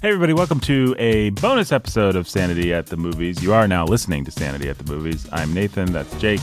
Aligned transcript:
Hey, 0.00 0.08
everybody, 0.10 0.32
welcome 0.32 0.60
to 0.60 0.94
a 0.98 1.30
bonus 1.30 1.72
episode 1.72 2.14
of 2.14 2.28
Sanity 2.28 2.72
at 2.72 2.86
the 2.86 2.96
Movies. 2.96 3.42
You 3.42 3.52
are 3.52 3.66
now 3.66 3.84
listening 3.84 4.24
to 4.26 4.30
Sanity 4.30 4.68
at 4.68 4.78
the 4.78 4.92
Movies. 4.92 5.28
I'm 5.32 5.52
Nathan, 5.52 5.92
that's 5.92 6.14
Jake. 6.20 6.40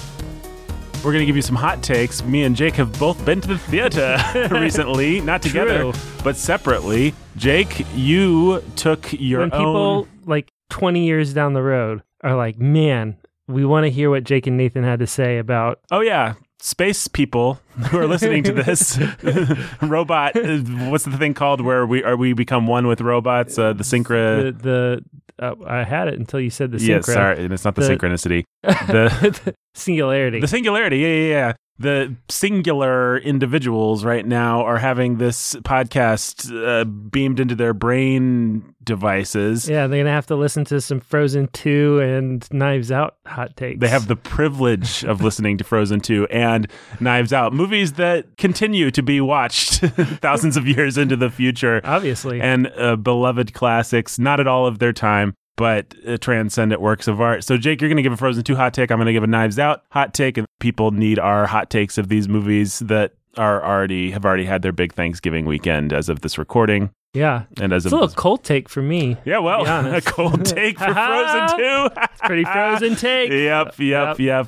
We're 0.98 1.12
going 1.14 1.22
to 1.22 1.26
give 1.26 1.38
you 1.38 1.42
some 1.42 1.56
hot 1.56 1.82
takes. 1.82 2.22
Me 2.24 2.44
and 2.44 2.54
Jake 2.56 2.74
have 2.76 2.98
both 3.00 3.24
been 3.26 3.40
to 3.42 3.48
the 3.48 3.58
theater 3.58 4.18
recently, 4.52 5.22
not 5.22 5.42
together, 5.42 5.80
True. 5.80 5.94
but 6.24 6.36
separately. 6.36 7.14
Jake, 7.38 7.86
you 7.96 8.62
took 8.76 9.14
your 9.14 9.42
when 9.42 9.52
people 9.52 9.78
own. 9.78 10.10
like 10.26 10.52
20 10.72 11.06
years 11.06 11.34
down 11.34 11.54
the 11.54 11.62
road 11.62 12.02
are 12.24 12.36
like, 12.36 12.60
man, 12.60 13.16
we 13.48 13.64
want 13.64 13.86
to 13.86 13.90
hear 13.90 14.10
what 14.10 14.26
Jake 14.26 14.48
and 14.48 14.58
Nathan 14.58 14.84
had 14.84 15.00
to 15.00 15.08
say 15.08 15.38
about 15.38 15.80
Oh, 15.92 16.02
yeah. 16.02 16.34
Space 16.62 17.08
people 17.08 17.60
who 17.90 17.98
are 18.00 18.08
listening 18.08 18.44
to 18.44 18.52
this 18.54 18.98
robot. 19.82 20.34
What's 20.36 21.06
the 21.06 21.18
thing 21.18 21.34
called 21.34 21.62
where 21.62 21.86
we 21.86 22.04
are 22.04 22.16
we 22.16 22.34
become 22.34 22.66
one 22.66 22.88
with 22.88 23.02
robots? 23.02 23.60
Uh, 23.60 23.74
the 23.74 23.84
synchro. 23.84 24.58
the, 24.62 25.04
the 25.38 25.46
uh, 25.46 25.56
I 25.68 25.84
had 25.84 26.08
it 26.08 26.16
until 26.18 26.40
you 26.40 26.50
said 26.50 26.72
the 26.72 26.80
yeah, 26.80 27.00
synchro. 27.00 27.14
sorry, 27.14 27.46
it's 27.46 27.66
not 27.66 27.76
the, 27.76 27.82
The- 27.82 27.96
synchronicity. 27.98 28.44
The 28.64 29.40
the 29.46 29.56
singularity. 29.76 30.40
The 30.40 30.48
singularity, 30.48 30.98
yeah, 31.00 31.08
yeah, 31.08 31.28
yeah. 31.30 31.54
The 31.78 32.16
singular 32.30 33.18
individuals 33.18 34.06
right 34.06 34.26
now 34.26 34.62
are 34.64 34.78
having 34.78 35.18
this 35.18 35.56
podcast 35.56 36.50
uh, 36.50 36.86
beamed 36.86 37.40
into 37.40 37.54
their 37.54 37.74
brain 37.74 38.74
devices. 38.84 39.68
yeah, 39.68 39.88
they're 39.88 39.98
going 39.98 40.06
to 40.06 40.12
have 40.12 40.28
to 40.28 40.36
listen 40.36 40.64
to 40.66 40.80
some 40.80 41.00
Frozen 41.02 41.50
2 41.50 42.00
and 42.00 42.48
Knives 42.54 42.92
Out 42.92 43.18
hot 43.26 43.58
takes. 43.58 43.80
They 43.82 43.90
have 43.90 44.08
the 44.08 44.16
privilege 44.16 45.04
of 45.04 45.22
listening 45.22 45.58
to 45.58 45.64
Frozen 45.66 46.00
2 46.02 46.28
and 46.28 46.72
Knives 47.02 47.34
Out, 47.34 47.52
movies 47.52 47.94
that 47.94 48.38
continue 48.38 48.90
to 48.92 49.04
be 49.04 49.20
watched 49.20 49.80
thousands 50.22 50.56
of 50.56 50.66
years 50.68 50.98
into 50.98 51.18
the 51.18 51.30
future 51.30 51.82
Obviously. 51.84 52.40
and 52.40 52.68
uh, 52.78 52.96
beloved 52.96 53.54
classics, 53.54 54.18
not 54.18 54.40
at 54.40 54.48
all 54.48 54.66
of 54.66 54.80
their 54.80 54.94
time, 54.94 55.34
but 55.58 55.94
transcendent 56.22 56.82
works 56.82 57.08
of 57.08 57.22
art. 57.22 57.44
So, 57.44 57.58
Jake, 57.58 57.82
you're 57.82 57.90
going 57.90 57.98
to 57.98 58.04
give 58.04 58.14
a 58.14 58.18
Frozen 58.18 58.44
2 58.44 58.56
hot 58.56 58.74
take. 58.74 58.92
I'm 58.92 58.98
going 58.98 59.08
to 59.08 59.14
give 59.14 59.24
a 59.24 59.28
Knives 59.28 59.58
Out 59.60 59.84
hot 59.92 60.14
take, 60.14 60.38
and 60.38 60.46
people 60.60 60.92
need 60.92 61.20
our 61.20 61.46
hot 61.48 61.70
takes 61.70 61.98
of 61.98 62.10
these 62.10 62.28
movies 62.28 62.80
that 62.80 63.14
are 63.38 63.64
already 63.66 64.12
have 64.12 64.24
already 64.26 64.46
had 64.46 64.62
their 64.62 64.72
big 64.72 64.94
Thanksgiving 64.94 65.46
weekend 65.46 65.92
as 65.92 66.08
of 66.08 66.22
this 66.22 66.38
recording, 66.38 66.90
yeah. 67.14 67.44
and 67.60 67.74
as 67.74 67.86
It's 67.86 67.92
a 67.92 67.96
little 67.98 68.16
cold 68.16 68.46
take 68.46 68.70
for 68.70 68.82
me. 68.82 69.18
yeah, 69.26 69.40
well, 69.40 69.66
a 69.94 70.00
cold 70.00 70.46
take 70.46 70.80
for 70.80 70.94
Frozen 70.94 71.58
2. 71.58 71.90
it's 72.02 72.22
Pretty 72.22 72.46
Frozen 72.46 72.96
take. 72.96 73.32
Yep, 73.32 73.78
yep, 73.78 74.20
yep. 74.20 74.20
yep, 74.20 74.48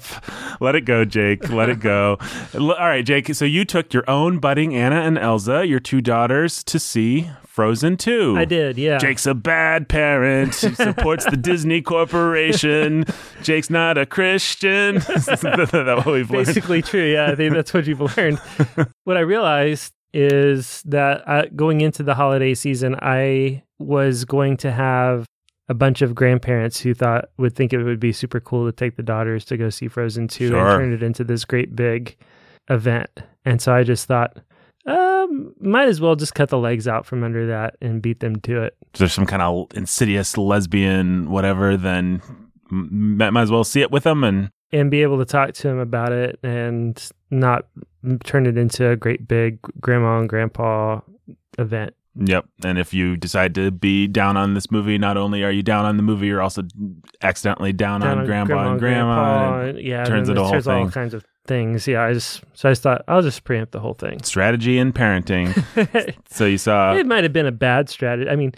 Let 0.61 0.75
it 0.75 0.85
go, 0.85 1.03
Jake. 1.03 1.49
Let 1.49 1.67
it 1.67 1.81
go. 1.81 2.17
All 2.57 2.67
right, 2.77 3.05
Jake. 3.05 3.33
So 3.35 3.43
you 3.43 3.65
took 3.65 3.93
your 3.93 4.09
own 4.09 4.39
budding 4.39 4.73
Anna 4.73 5.01
and 5.01 5.17
Elsa, 5.17 5.67
your 5.67 5.81
two 5.81 5.99
daughters, 5.99 6.63
to 6.63 6.79
see 6.79 7.29
Frozen 7.57 7.97
2. 7.97 8.35
I 8.37 8.45
did, 8.45 8.77
yeah. 8.77 8.99
Jake's 8.99 9.25
a 9.25 9.33
bad 9.33 9.89
parent. 9.89 10.53
He 10.53 10.75
supports 10.75 11.25
the 11.25 11.35
Disney 11.35 11.81
Corporation. 11.81 13.03
Jake's 13.41 13.71
not 13.71 13.97
a 13.97 14.05
Christian. 14.05 14.99
that's 15.07 15.41
what 15.43 16.05
we've 16.05 16.29
learned? 16.29 16.45
basically 16.45 16.83
true. 16.83 17.11
Yeah, 17.11 17.31
I 17.31 17.35
think 17.35 17.55
that's 17.55 17.73
what 17.73 17.87
you've 17.87 18.15
learned. 18.15 18.37
what 19.05 19.17
I 19.17 19.21
realized 19.21 19.91
is 20.13 20.83
that 20.83 21.27
uh, 21.27 21.45
going 21.55 21.81
into 21.81 22.03
the 22.03 22.13
holiday 22.13 22.53
season, 22.53 22.95
I 23.01 23.63
was 23.79 24.23
going 24.23 24.57
to 24.57 24.71
have 24.71 25.25
a 25.67 25.73
bunch 25.73 26.03
of 26.03 26.13
grandparents 26.13 26.79
who 26.79 26.93
thought 26.93 27.25
would 27.39 27.55
think 27.55 27.73
it 27.73 27.83
would 27.83 27.99
be 27.99 28.13
super 28.13 28.39
cool 28.39 28.67
to 28.67 28.71
take 28.71 28.97
the 28.97 29.03
daughters 29.03 29.43
to 29.45 29.57
go 29.57 29.71
see 29.71 29.87
Frozen 29.87 30.27
2 30.27 30.49
Sure. 30.49 30.59
and 30.59 30.79
turn 30.79 30.93
it 30.93 31.01
into 31.01 31.23
this 31.23 31.43
great 31.43 31.75
big 31.75 32.17
event. 32.69 33.09
And 33.45 33.59
so 33.59 33.73
I 33.73 33.81
just 33.81 34.05
thought, 34.05 34.37
um, 34.87 35.53
might 35.59 35.87
as 35.87 35.99
well 36.01 36.15
just 36.15 36.33
cut 36.33 36.49
the 36.49 36.57
legs 36.57 36.87
out 36.87 37.05
from 37.05 37.23
under 37.23 37.47
that 37.47 37.75
and 37.81 38.01
beat 38.01 38.21
them 38.21 38.37
to 38.41 38.63
it. 38.63 38.75
If 38.93 38.99
there's 38.99 39.13
some 39.13 39.25
kind 39.25 39.41
of 39.41 39.67
insidious 39.75 40.37
lesbian 40.37 41.29
whatever, 41.29 41.77
then 41.77 42.21
m- 42.71 43.17
might 43.17 43.41
as 43.41 43.51
well 43.51 43.63
see 43.63 43.81
it 43.81 43.91
with 43.91 44.03
them 44.03 44.23
and 44.23 44.49
and 44.73 44.91
be 44.91 45.01
able 45.01 45.17
to 45.17 45.25
talk 45.25 45.53
to 45.53 45.69
him 45.69 45.79
about 45.79 46.11
it 46.11 46.39
and 46.43 47.09
not 47.31 47.67
turn 48.25 48.45
it 48.45 48.57
into 48.57 48.89
a 48.89 48.95
great 48.95 49.27
big 49.27 49.59
grandma 49.79 50.19
and 50.19 50.27
grandpa 50.29 50.99
event. 51.57 51.93
Yep. 52.19 52.45
And 52.63 52.77
if 52.79 52.93
you 52.93 53.15
decide 53.17 53.53
to 53.55 53.71
be 53.71 54.07
down 54.07 54.37
on 54.37 54.53
this 54.53 54.71
movie, 54.71 54.97
not 54.97 55.17
only 55.17 55.43
are 55.43 55.51
you 55.51 55.63
down 55.63 55.85
on 55.85 55.97
the 55.97 56.03
movie, 56.03 56.27
you're 56.27 56.41
also 56.41 56.63
accidentally 57.21 57.73
down, 57.73 58.01
Down 58.01 58.19
on, 58.19 58.25
grandpa, 58.25 58.71
and 58.71 58.79
grandma. 58.79 59.15
grandpa, 59.15 59.59
and 59.61 59.69
and- 59.77 59.87
yeah, 59.87 60.03
turns 60.05 60.29
it 60.29 60.37
whole 60.37 60.69
all 60.69 60.89
kinds 60.89 61.13
of 61.13 61.23
things. 61.45 61.87
Yeah, 61.87 62.03
I 62.03 62.13
just 62.13 62.41
so 62.53 62.69
I 62.69 62.71
just 62.71 62.81
thought 62.83 63.03
I'll 63.07 63.21
just 63.21 63.43
preempt 63.43 63.71
the 63.71 63.79
whole 63.79 63.93
thing. 63.93 64.21
strategy 64.23 64.77
in 64.77 64.93
parenting. 64.93 65.53
so 66.29 66.45
you 66.45 66.57
saw 66.57 66.93
it 66.95 67.05
might 67.05 67.23
have 67.23 67.33
been 67.33 67.45
a 67.45 67.51
bad 67.51 67.89
strategy. 67.89 68.29
I 68.29 68.35
mean, 68.35 68.53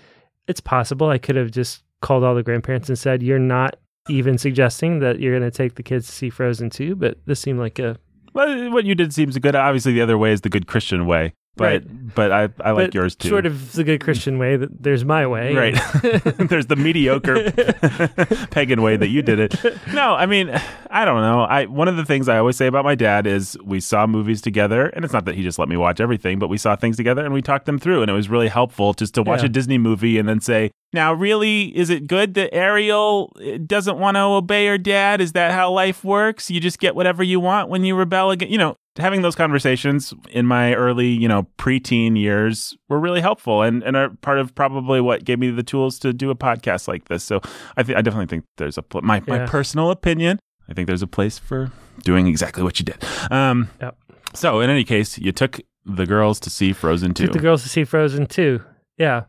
it's 0.48 0.62
possible 0.62 1.10
I 1.10 1.18
could 1.18 1.36
have 1.36 1.52
just 1.52 1.84
called 2.02 2.24
all 2.24 2.36
the 2.36 2.44
grandparents 2.44 2.90
and 2.90 2.98
said, 2.98 3.22
"You're 3.22 3.40
not 3.40 3.76
even 4.10 4.38
suggesting 4.38 5.00
that 5.00 5.20
you're 5.20 5.38
going 5.38 5.50
to 5.50 5.56
take 5.56 5.76
the 5.76 5.84
kids 5.84 6.08
to 6.08 6.12
see 6.14 6.30
Frozen 6.30 6.72
2," 6.72 6.96
but 6.96 7.18
this 7.26 7.40
seemed 7.40 7.60
like 7.60 7.78
a 7.80 7.98
well, 8.34 8.72
what 8.72 8.86
you 8.86 8.96
did 8.96 9.14
seems 9.14 9.38
good. 9.40 9.56
Obviously, 9.56 9.94
the 9.94 10.02
other 10.02 10.18
way 10.18 10.32
is 10.32 10.42
the 10.42 10.50
good 10.50 10.68
Christian 10.68 11.06
way, 11.06 11.34
but 11.60 11.66
Right. 11.84 12.16
but 12.16 12.32
I 12.32 12.50
I 12.64 12.72
like 12.72 12.88
but 12.88 12.96
yours 12.96 13.16
too. 13.16 13.30
Sort 13.30 13.46
of 13.46 13.74
the 13.74 13.84
good 13.84 14.00
Christian 14.02 14.40
way 14.40 14.56
that 14.58 14.82
there's 14.82 15.06
my 15.06 15.28
way. 15.28 15.54
Right. 15.54 15.76
There's 16.50 16.66
the 16.66 16.76
mediocre 16.76 17.52
pagan 18.52 18.82
way 18.82 18.98
that 18.98 19.10
you 19.10 19.22
did 19.22 19.40
it. 19.40 19.56
No, 19.94 20.14
I 20.16 20.26
mean, 20.26 20.50
I 20.90 21.06
don't 21.06 21.22
know. 21.22 21.42
I 21.42 21.66
one 21.66 21.88
of 21.88 21.98
the 21.98 22.06
things 22.06 22.28
I 22.28 22.38
always 22.40 22.56
say 22.58 22.68
about 22.68 22.84
my 22.86 22.96
dad 22.96 23.28
is 23.28 23.58
we 23.64 23.80
saw 23.80 24.08
movies 24.08 24.42
together, 24.42 24.88
and 24.88 25.04
it's 25.06 25.14
not 25.14 25.26
that 25.26 25.36
he 25.36 25.44
just 25.44 25.60
let 25.60 25.70
me 25.70 25.78
watch 25.78 26.00
everything, 26.00 26.40
but 26.40 26.48
we 26.50 26.58
saw 26.58 26.76
things 26.76 26.98
together 26.98 27.24
and 27.24 27.34
we 27.34 27.42
talked 27.42 27.66
them 27.66 27.78
through, 27.78 28.02
and 28.02 28.10
it 28.10 28.14
was 28.16 28.30
really 28.30 28.48
helpful 28.48 28.94
just 28.94 29.14
to 29.16 29.22
watch 29.24 29.42
Yeah. 29.42 29.48
a 29.48 29.50
Disney 29.50 29.78
movie 29.78 30.18
and 30.18 30.28
then 30.28 30.40
say, 30.40 30.72
"Now, 30.94 31.14
really, 31.14 31.76
is 31.78 31.90
it 31.90 32.08
good 32.08 32.34
that 32.36 32.54
Ariel 32.54 33.32
uh, 33.40 33.58
doesn't 33.66 34.00
want 34.00 34.16
to 34.16 34.22
obey 34.22 34.66
her 34.68 34.78
dad? 34.78 35.22
Is 35.22 35.34
that 35.34 35.52
how 35.52 35.72
life 35.72 36.04
works? 36.04 36.50
You 36.50 36.60
just 36.60 36.80
get 36.80 36.96
whatever 36.96 37.24
you 37.24 37.40
want 37.40 37.70
when 37.70 37.84
you 37.84 37.96
rebel 37.96 38.32
again, 38.32 38.50
you 38.50 38.58
know." 38.58 38.76
Having 38.98 39.22
those 39.22 39.36
conversations 39.36 40.14
in 40.32 40.46
my 40.46 40.74
early, 40.74 41.08
you 41.08 41.28
know, 41.28 41.48
preteen 41.58 42.20
years 42.20 42.76
were 42.90 43.00
really 43.00 43.22
helpful 43.22 43.62
and, 43.62 43.82
and 43.84 43.96
are 43.96 44.10
part 44.22 44.40
of 44.40 44.54
probably 44.56 45.00
what 45.00 45.24
gave 45.24 45.40
me 45.40 45.52
the 45.52 45.64
tools 45.64 46.00
to 46.00 46.12
do 46.12 46.30
a 46.32 46.36
podcast 46.36 46.88
like 46.88 47.06
this. 47.08 47.24
So 47.24 47.40
I 47.78 47.84
think 47.84 47.98
I 47.98 48.02
definitely 48.02 48.26
think 48.28 48.46
there's 48.58 48.78
a 48.78 48.82
pl- 48.82 49.02
my 49.02 49.22
my 49.28 49.46
personal 49.46 49.92
opinion. 49.92 50.40
I 50.68 50.74
think 50.74 50.88
there's 50.88 51.02
a 51.02 51.08
place 51.08 51.38
for 51.38 51.72
doing 52.04 52.28
exactly 52.28 52.64
what 52.64 52.80
you 52.80 52.86
did. 52.86 53.04
Um, 53.32 53.70
Yep. 53.82 53.96
So 54.34 54.60
in 54.60 54.70
any 54.70 54.84
case, 54.84 55.18
you 55.18 55.32
took 55.32 55.60
the 55.86 56.06
girls 56.06 56.40
to 56.42 56.50
see 56.50 56.74
Frozen 56.74 57.14
two. 57.14 57.26
Took 57.26 57.34
the 57.34 57.40
girls 57.40 57.64
to 57.64 57.70
see 57.70 57.84
Frozen 57.84 58.28
2. 58.28 58.62
Yeah. 58.98 59.24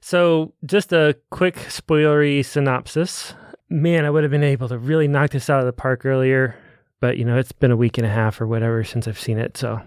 So, 0.00 0.54
just 0.64 0.92
a 0.92 1.16
quick 1.30 1.56
spoilery 1.56 2.42
synopsis. 2.44 3.34
Man, 3.68 4.04
I 4.06 4.10
would 4.10 4.24
have 4.24 4.30
been 4.30 4.42
able 4.42 4.68
to 4.68 4.78
really 4.78 5.06
knock 5.06 5.30
this 5.30 5.50
out 5.50 5.60
of 5.60 5.66
the 5.66 5.72
park 5.74 6.06
earlier, 6.06 6.56
but 7.00 7.18
you 7.18 7.24
know, 7.24 7.36
it's 7.36 7.52
been 7.52 7.70
a 7.70 7.76
week 7.76 7.98
and 7.98 8.06
a 8.06 8.10
half 8.10 8.40
or 8.40 8.46
whatever 8.46 8.84
since 8.84 9.08
I've 9.08 9.18
seen 9.18 9.38
it, 9.38 9.56
so 9.56 9.80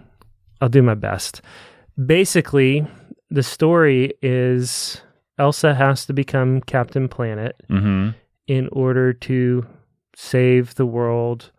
I'll 0.60 0.68
do 0.68 0.82
my 0.82 0.94
best. 0.94 1.40
Basically, 2.04 2.86
the 3.30 3.42
story 3.42 4.14
is 4.22 5.00
Elsa 5.38 5.74
has 5.74 6.06
to 6.06 6.12
become 6.12 6.60
Captain 6.62 7.08
Planet 7.08 7.56
hmm 7.68 8.10
in 8.46 8.68
order 8.72 9.10
to 9.10 9.66
save 10.14 10.74
the 10.74 10.84
world 10.84 11.50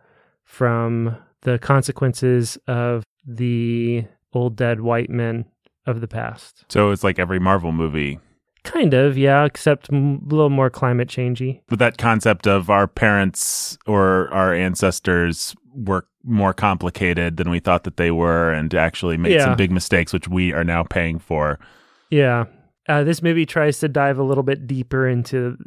from 0.44 1.18
the 1.42 1.58
consequences 1.58 2.60
of 2.68 3.04
the 3.26 4.06
old 4.34 4.56
dead 4.56 4.82
white 4.82 5.10
men 5.10 5.46
of 5.88 6.00
the 6.00 6.08
past. 6.08 6.64
So 6.70 6.92
it's 6.92 7.04
like 7.04 7.18
every 7.18 7.40
Marvel 7.40 7.72
movie 7.72 8.20
Kind 8.66 8.94
of, 8.94 9.18
yeah, 9.18 9.46
except 9.46 9.92
m- 9.94 10.22
a 10.26 10.30
little 10.34 10.50
more 10.50 10.70
climate 10.70 11.08
changey. 11.08 11.62
with 11.70 11.80
that 11.80 11.98
concept 11.98 12.46
of 12.48 12.70
our 12.70 12.88
parents 12.88 13.78
or 13.88 14.28
our 14.34 14.54
ancestors 14.54 15.56
were 15.74 16.06
more 16.24 16.54
complicated 16.54 17.38
than 17.38 17.50
we 17.50 17.60
thought 17.60 17.84
that 17.84 17.98
they 17.98 18.10
were 18.12 18.52
and 18.52 18.74
actually 18.74 19.18
made 19.18 19.34
Yeah. 19.34 19.46
some 19.46 19.56
big 19.56 19.72
mistakes 19.72 20.12
which 20.12 20.28
we 20.28 20.52
are 20.54 20.64
now 20.64 20.84
paying 20.84 21.20
for. 21.20 21.60
Yeah. 22.10 22.46
Uh, 22.90 23.04
this 23.04 23.22
movie 23.22 23.46
tries 23.46 23.80
to 23.80 23.88
dive 23.88 24.18
a 24.18 24.24
little 24.24 24.44
bit 24.44 24.68
deeper 24.68 25.08
into 25.08 25.58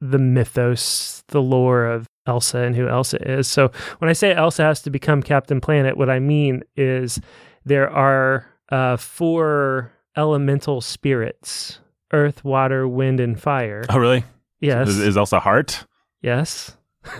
the 0.00 0.18
mythos, 0.18 1.22
the 1.28 1.42
lore 1.42 1.86
of 1.86 2.06
Elsa 2.26 2.58
and 2.58 2.74
who 2.76 2.88
Elsa 2.88 3.18
is. 3.30 3.46
So 3.48 3.70
when 3.98 4.08
I 4.08 4.12
say 4.12 4.32
Elsa 4.34 4.62
has 4.62 4.82
to 4.82 4.90
become 4.90 5.22
Captain 5.22 5.60
Planet, 5.60 5.96
what 5.96 6.10
I 6.10 6.18
mean 6.18 6.62
is 6.76 7.20
there 7.64 7.90
are 7.90 8.46
uh, 8.70 8.96
four 8.96 9.92
elemental 10.16 10.80
spirits 10.80 11.80
earth, 12.12 12.44
water, 12.44 12.86
wind, 12.88 13.20
and 13.20 13.40
fire. 13.40 13.84
Oh 13.88 13.98
really? 13.98 14.24
Yes. 14.60 14.88
Is, 14.88 14.98
is 14.98 15.16
Elsa 15.16 15.40
heart? 15.40 15.84
yes. 16.22 16.74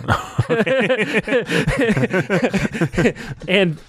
And 3.47 3.79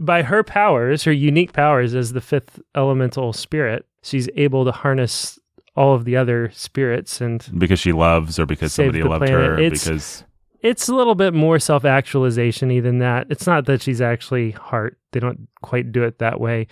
by 0.00 0.22
her 0.22 0.42
powers, 0.42 1.04
her 1.04 1.12
unique 1.12 1.52
powers 1.52 1.94
as 1.94 2.12
the 2.12 2.20
fifth 2.20 2.60
elemental 2.74 3.32
spirit, 3.32 3.84
she's 4.02 4.28
able 4.36 4.64
to 4.64 4.72
harness 4.72 5.38
all 5.74 5.94
of 5.94 6.04
the 6.06 6.16
other 6.16 6.50
spirits 6.54 7.20
and 7.20 7.46
because 7.58 7.78
she 7.78 7.92
loves 7.92 8.38
or 8.38 8.46
because 8.46 8.72
somebody 8.72 9.02
loved 9.02 9.26
planet. 9.26 9.46
her 9.46 9.58
It's- 9.58 9.84
because 9.84 10.24
it's 10.62 10.88
a 10.88 10.94
little 10.94 11.14
bit 11.14 11.34
more 11.34 11.58
self-actualization 11.58 12.68
than 12.82 12.98
that. 13.00 13.26
It's 13.28 13.46
not 13.46 13.66
that 13.66 13.82
she's 13.82 14.00
actually 14.00 14.52
heart. 14.52 14.96
They 15.12 15.20
don't 15.20 15.46
quite 15.62 15.92
do 15.92 16.02
it 16.02 16.18
that 16.18 16.40
way. 16.40 16.66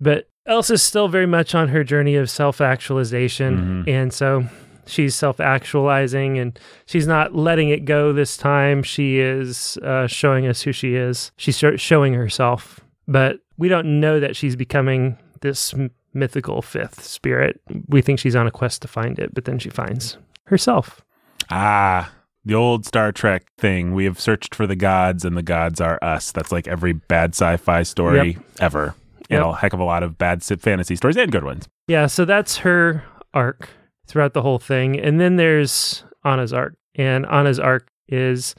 But 0.00 0.28
Elsa's 0.46 0.82
still 0.82 1.08
very 1.08 1.26
much 1.26 1.54
on 1.54 1.68
her 1.68 1.82
journey 1.84 2.14
of 2.16 2.30
self 2.30 2.60
actualization. 2.60 3.84
Mhm. 3.86 3.88
And 3.92 4.12
so 4.12 4.44
she's 4.86 5.14
self 5.14 5.40
actualizing 5.40 6.38
and 6.38 6.58
she's 6.86 7.06
not 7.06 7.34
letting 7.34 7.68
it 7.70 7.84
go 7.84 8.12
this 8.12 8.36
time. 8.36 8.82
She 8.82 9.18
is 9.18 9.76
uh, 9.82 10.06
showing 10.06 10.46
us 10.46 10.62
who 10.62 10.72
she 10.72 10.94
is. 10.94 11.32
She's 11.36 11.58
showing 11.76 12.14
herself. 12.14 12.80
But 13.08 13.38
we 13.58 13.68
don't 13.68 14.00
know 14.00 14.20
that 14.20 14.36
she's 14.36 14.56
becoming 14.56 15.16
this 15.40 15.72
m- 15.74 15.90
mythical 16.14 16.62
fifth 16.62 17.02
spirit. 17.04 17.60
We 17.88 18.00
think 18.02 18.18
she's 18.18 18.36
on 18.36 18.46
a 18.46 18.50
quest 18.50 18.82
to 18.82 18.88
find 18.88 19.18
it, 19.18 19.34
but 19.34 19.44
then 19.44 19.58
she 19.58 19.70
finds 19.70 20.16
herself. 20.46 21.02
Ah, 21.50 22.10
the 22.44 22.54
old 22.54 22.86
Star 22.86 23.12
Trek 23.12 23.44
thing. 23.58 23.92
We 23.94 24.04
have 24.04 24.18
searched 24.20 24.54
for 24.54 24.66
the 24.66 24.76
gods, 24.76 25.24
and 25.24 25.36
the 25.36 25.42
gods 25.42 25.80
are 25.80 25.98
us. 26.02 26.32
That's 26.32 26.50
like 26.52 26.66
every 26.66 26.92
bad 26.92 27.34
sci-fi 27.34 27.82
story 27.82 28.38
ever, 28.60 28.94
and 29.30 29.38
Yep. 29.38 29.46
a 29.46 29.56
heck 29.56 29.72
of 29.72 29.80
a 29.80 29.84
lot 29.84 30.02
of 30.02 30.18
bad 30.18 30.42
fantasy 30.42 30.96
stories 30.96 31.16
and 31.16 31.30
good 31.32 31.44
ones. 31.44 31.68
Yeah, 31.88 32.06
so 32.06 32.24
that's 32.24 32.58
her 32.58 33.02
arc 33.34 33.68
throughout 34.06 34.32
the 34.34 34.42
whole 34.42 34.58
thing. 34.58 34.98
And 34.98 35.20
then 35.20 35.36
there's 35.36 36.04
Anna's 36.24 36.52
arc. 36.52 36.74
And 36.94 37.26
Anna's 37.26 37.58
arc 37.58 37.88
is 38.08 38.54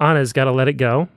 Anna's 0.00 0.32
got 0.32 0.44
to 0.44 0.52
let 0.52 0.68
it 0.68 0.74
go. 0.74 1.08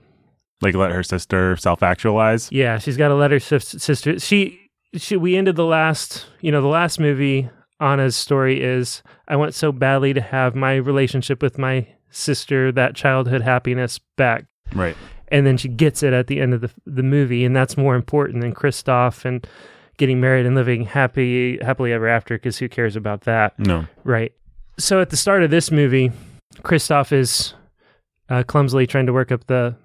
Like 0.62 0.76
let 0.76 0.92
her 0.92 1.04
sister 1.04 1.56
self-actualize. 1.58 2.50
Yeah, 2.52 2.78
she's 2.78 2.98
got 2.98 3.10
to 3.10 3.16
let 3.16 3.32
her 3.32 3.40
sister. 3.40 4.20
She, 4.20 4.60
she, 4.96 5.18
we 5.18 5.36
ended 5.36 5.56
the 5.56 5.66
last, 5.66 6.26
you 6.42 6.52
know, 6.52 6.62
the 6.62 6.68
last 6.68 7.00
movie. 7.00 7.50
Anna's 7.80 8.16
story 8.16 8.62
is 8.64 9.04
I 9.28 9.36
want 9.36 9.54
so 9.54 9.72
badly 9.72 10.14
to 10.14 10.22
have 10.22 10.56
my 10.56 10.76
relationship 10.76 11.42
with 11.42 11.58
my 11.58 11.88
sister, 12.12 12.72
that 12.72 12.96
childhood 12.96 13.42
happiness 13.42 14.00
back. 14.18 14.46
Right. 14.74 14.96
And 15.30 15.46
then 15.48 15.58
she 15.58 15.68
gets 15.68 16.04
it 16.04 16.14
at 16.14 16.28
the 16.28 16.40
end 16.40 16.54
of 16.54 16.62
the, 16.62 16.70
the 16.86 17.04
movie. 17.04 17.44
And 17.46 17.56
that's 17.56 17.78
more 17.78 17.96
important 17.96 18.42
than 18.42 18.54
Kristoff 18.54 19.26
and 19.26 19.46
getting 19.98 20.20
married 20.22 20.46
and 20.46 20.56
living 20.56 20.86
happy, 20.86 21.58
happily 21.62 21.92
ever 21.94 22.08
after, 22.08 22.36
because 22.36 22.58
who 22.58 22.68
cares 22.70 22.96
about 22.96 23.22
that? 23.22 23.58
No. 23.60 23.86
Right. 24.04 24.34
So 24.78 25.02
at 25.02 25.10
the 25.10 25.18
start 25.18 25.44
of 25.44 25.50
this 25.52 25.72
movie, 25.72 26.12
Kristoff 26.58 27.12
is 27.12 27.54
uh, 28.30 28.44
clumsily 28.44 28.88
trying 28.88 29.06
to 29.06 29.14
work 29.14 29.32
up 29.32 29.46
the 29.48 29.76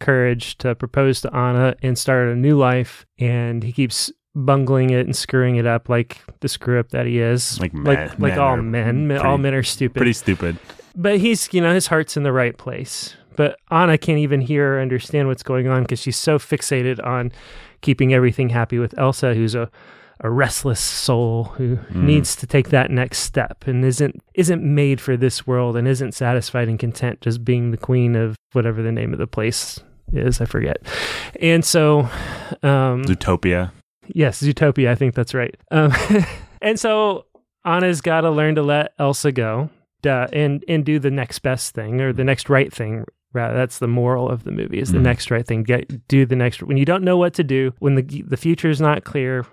courage 0.00 0.56
to 0.58 0.74
propose 0.74 1.20
to 1.22 1.34
Anna 1.34 1.74
and 1.82 1.98
start 1.98 2.28
a 2.28 2.36
new 2.36 2.56
life, 2.56 3.04
and 3.18 3.62
he 3.62 3.72
keeps 3.72 4.12
bungling 4.34 4.90
it 4.90 5.04
and 5.06 5.16
screwing 5.16 5.56
it 5.56 5.66
up 5.66 5.88
like 5.88 6.18
the 6.40 6.48
screw 6.48 6.78
up 6.78 6.90
that 6.90 7.06
he 7.06 7.18
is. 7.18 7.60
Like 7.60 7.72
like 7.74 7.98
men- 7.98 8.14
like 8.18 8.38
all 8.38 8.56
men, 8.56 9.08
men- 9.08 9.18
all 9.18 9.36
men 9.38 9.52
are 9.54 9.62
stupid. 9.62 9.96
Pretty 9.96 10.12
stupid. 10.12 10.56
but 10.94 11.18
he's 11.18 11.52
you 11.52 11.60
know 11.60 11.74
his 11.74 11.88
heart's 11.88 12.16
in 12.16 12.22
the 12.22 12.32
right 12.32 12.56
place. 12.56 13.16
But 13.38 13.56
Anna 13.70 13.96
can't 13.96 14.18
even 14.18 14.40
hear 14.40 14.74
or 14.74 14.80
understand 14.80 15.28
what's 15.28 15.44
going 15.44 15.68
on 15.68 15.82
because 15.84 16.00
she's 16.00 16.16
so 16.16 16.38
fixated 16.38 16.98
on 17.06 17.30
keeping 17.82 18.12
everything 18.12 18.48
happy 18.48 18.78
with 18.80 18.98
Elsa, 18.98 19.32
who's 19.34 19.54
a 19.54 19.70
a 20.20 20.28
restless 20.28 20.80
soul 20.80 21.44
who 21.56 21.76
Mm. 21.76 22.02
needs 22.02 22.34
to 22.34 22.44
take 22.44 22.70
that 22.70 22.90
next 22.90 23.18
step 23.18 23.68
and 23.68 23.84
isn't 23.84 24.20
isn't 24.34 24.64
made 24.64 25.00
for 25.00 25.16
this 25.16 25.46
world 25.46 25.76
and 25.76 25.86
isn't 25.86 26.12
satisfied 26.12 26.66
and 26.68 26.76
content 26.80 27.20
just 27.20 27.44
being 27.44 27.70
the 27.70 27.76
queen 27.76 28.16
of 28.16 28.34
whatever 28.52 28.82
the 28.82 28.90
name 28.90 29.12
of 29.12 29.20
the 29.20 29.28
place 29.28 29.78
is. 30.12 30.40
I 30.40 30.44
forget. 30.46 30.78
And 31.40 31.64
so, 31.64 32.00
um, 32.64 33.04
Zootopia. 33.04 33.70
Yes, 34.08 34.42
Zootopia. 34.42 34.88
I 34.88 34.96
think 34.96 35.14
that's 35.14 35.34
right. 35.34 35.54
Um, 35.70 35.92
and 36.60 36.80
so 36.80 37.26
Anna's 37.64 38.00
got 38.00 38.22
to 38.22 38.30
learn 38.32 38.56
to 38.56 38.62
let 38.62 38.94
Elsa 38.98 39.30
go 39.30 39.70
duh, 40.02 40.26
and 40.32 40.64
and 40.66 40.84
do 40.84 40.98
the 40.98 41.12
next 41.12 41.38
best 41.40 41.74
thing 41.76 42.00
or 42.00 42.12
the 42.12 42.24
next 42.24 42.50
right 42.50 42.72
thing. 42.72 43.04
Rather, 43.38 43.54
that's 43.54 43.78
the 43.78 43.86
moral 43.88 44.28
of 44.28 44.42
the 44.44 44.50
movie: 44.50 44.78
is 44.80 44.90
the 44.92 44.98
Mhm. 44.98 45.02
next 45.10 45.30
right 45.30 45.46
thing. 45.46 45.62
Get 45.62 46.08
do 46.08 46.26
the 46.26 46.36
next 46.36 46.62
when 46.62 46.76
you 46.76 46.84
don't 46.84 47.04
know 47.04 47.16
what 47.16 47.34
to 47.34 47.44
do, 47.44 47.72
when 47.78 47.94
the 47.94 48.02
the 48.26 48.36
future 48.36 48.68
is 48.68 48.80
not 48.80 49.04
clear, 49.04 49.46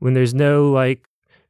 when 0.00 0.12
there's 0.14 0.34
no 0.34 0.70
like, 0.70 1.00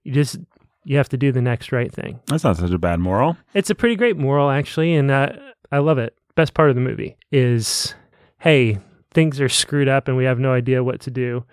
you 0.04 0.12
just 0.12 0.38
you 0.84 0.96
have 0.96 1.08
to 1.08 1.16
do 1.16 1.32
the 1.32 1.42
next 1.42 1.72
right 1.72 1.92
thing. 1.92 2.20
That's 2.28 2.44
not 2.44 2.56
such 2.56 2.70
a 2.70 2.78
bad 2.78 3.00
moral. 3.00 3.36
It's 3.54 3.70
a 3.70 3.74
pretty 3.74 3.96
great 3.96 4.16
moral, 4.16 4.50
actually, 4.50 4.94
and 4.94 5.10
uh, 5.10 5.30
I 5.72 5.78
love 5.78 5.98
it. 5.98 6.14
Best 6.36 6.54
part 6.54 6.68
of 6.70 6.76
the 6.76 6.80
movie 6.82 7.16
is, 7.32 7.94
hey, 8.38 8.78
things 9.12 9.40
are 9.40 9.48
screwed 9.48 9.88
up 9.88 10.06
and 10.06 10.16
we 10.16 10.24
have 10.24 10.38
no 10.38 10.52
idea 10.52 10.84
what 10.84 11.00
to 11.00 11.10
do. 11.10 11.44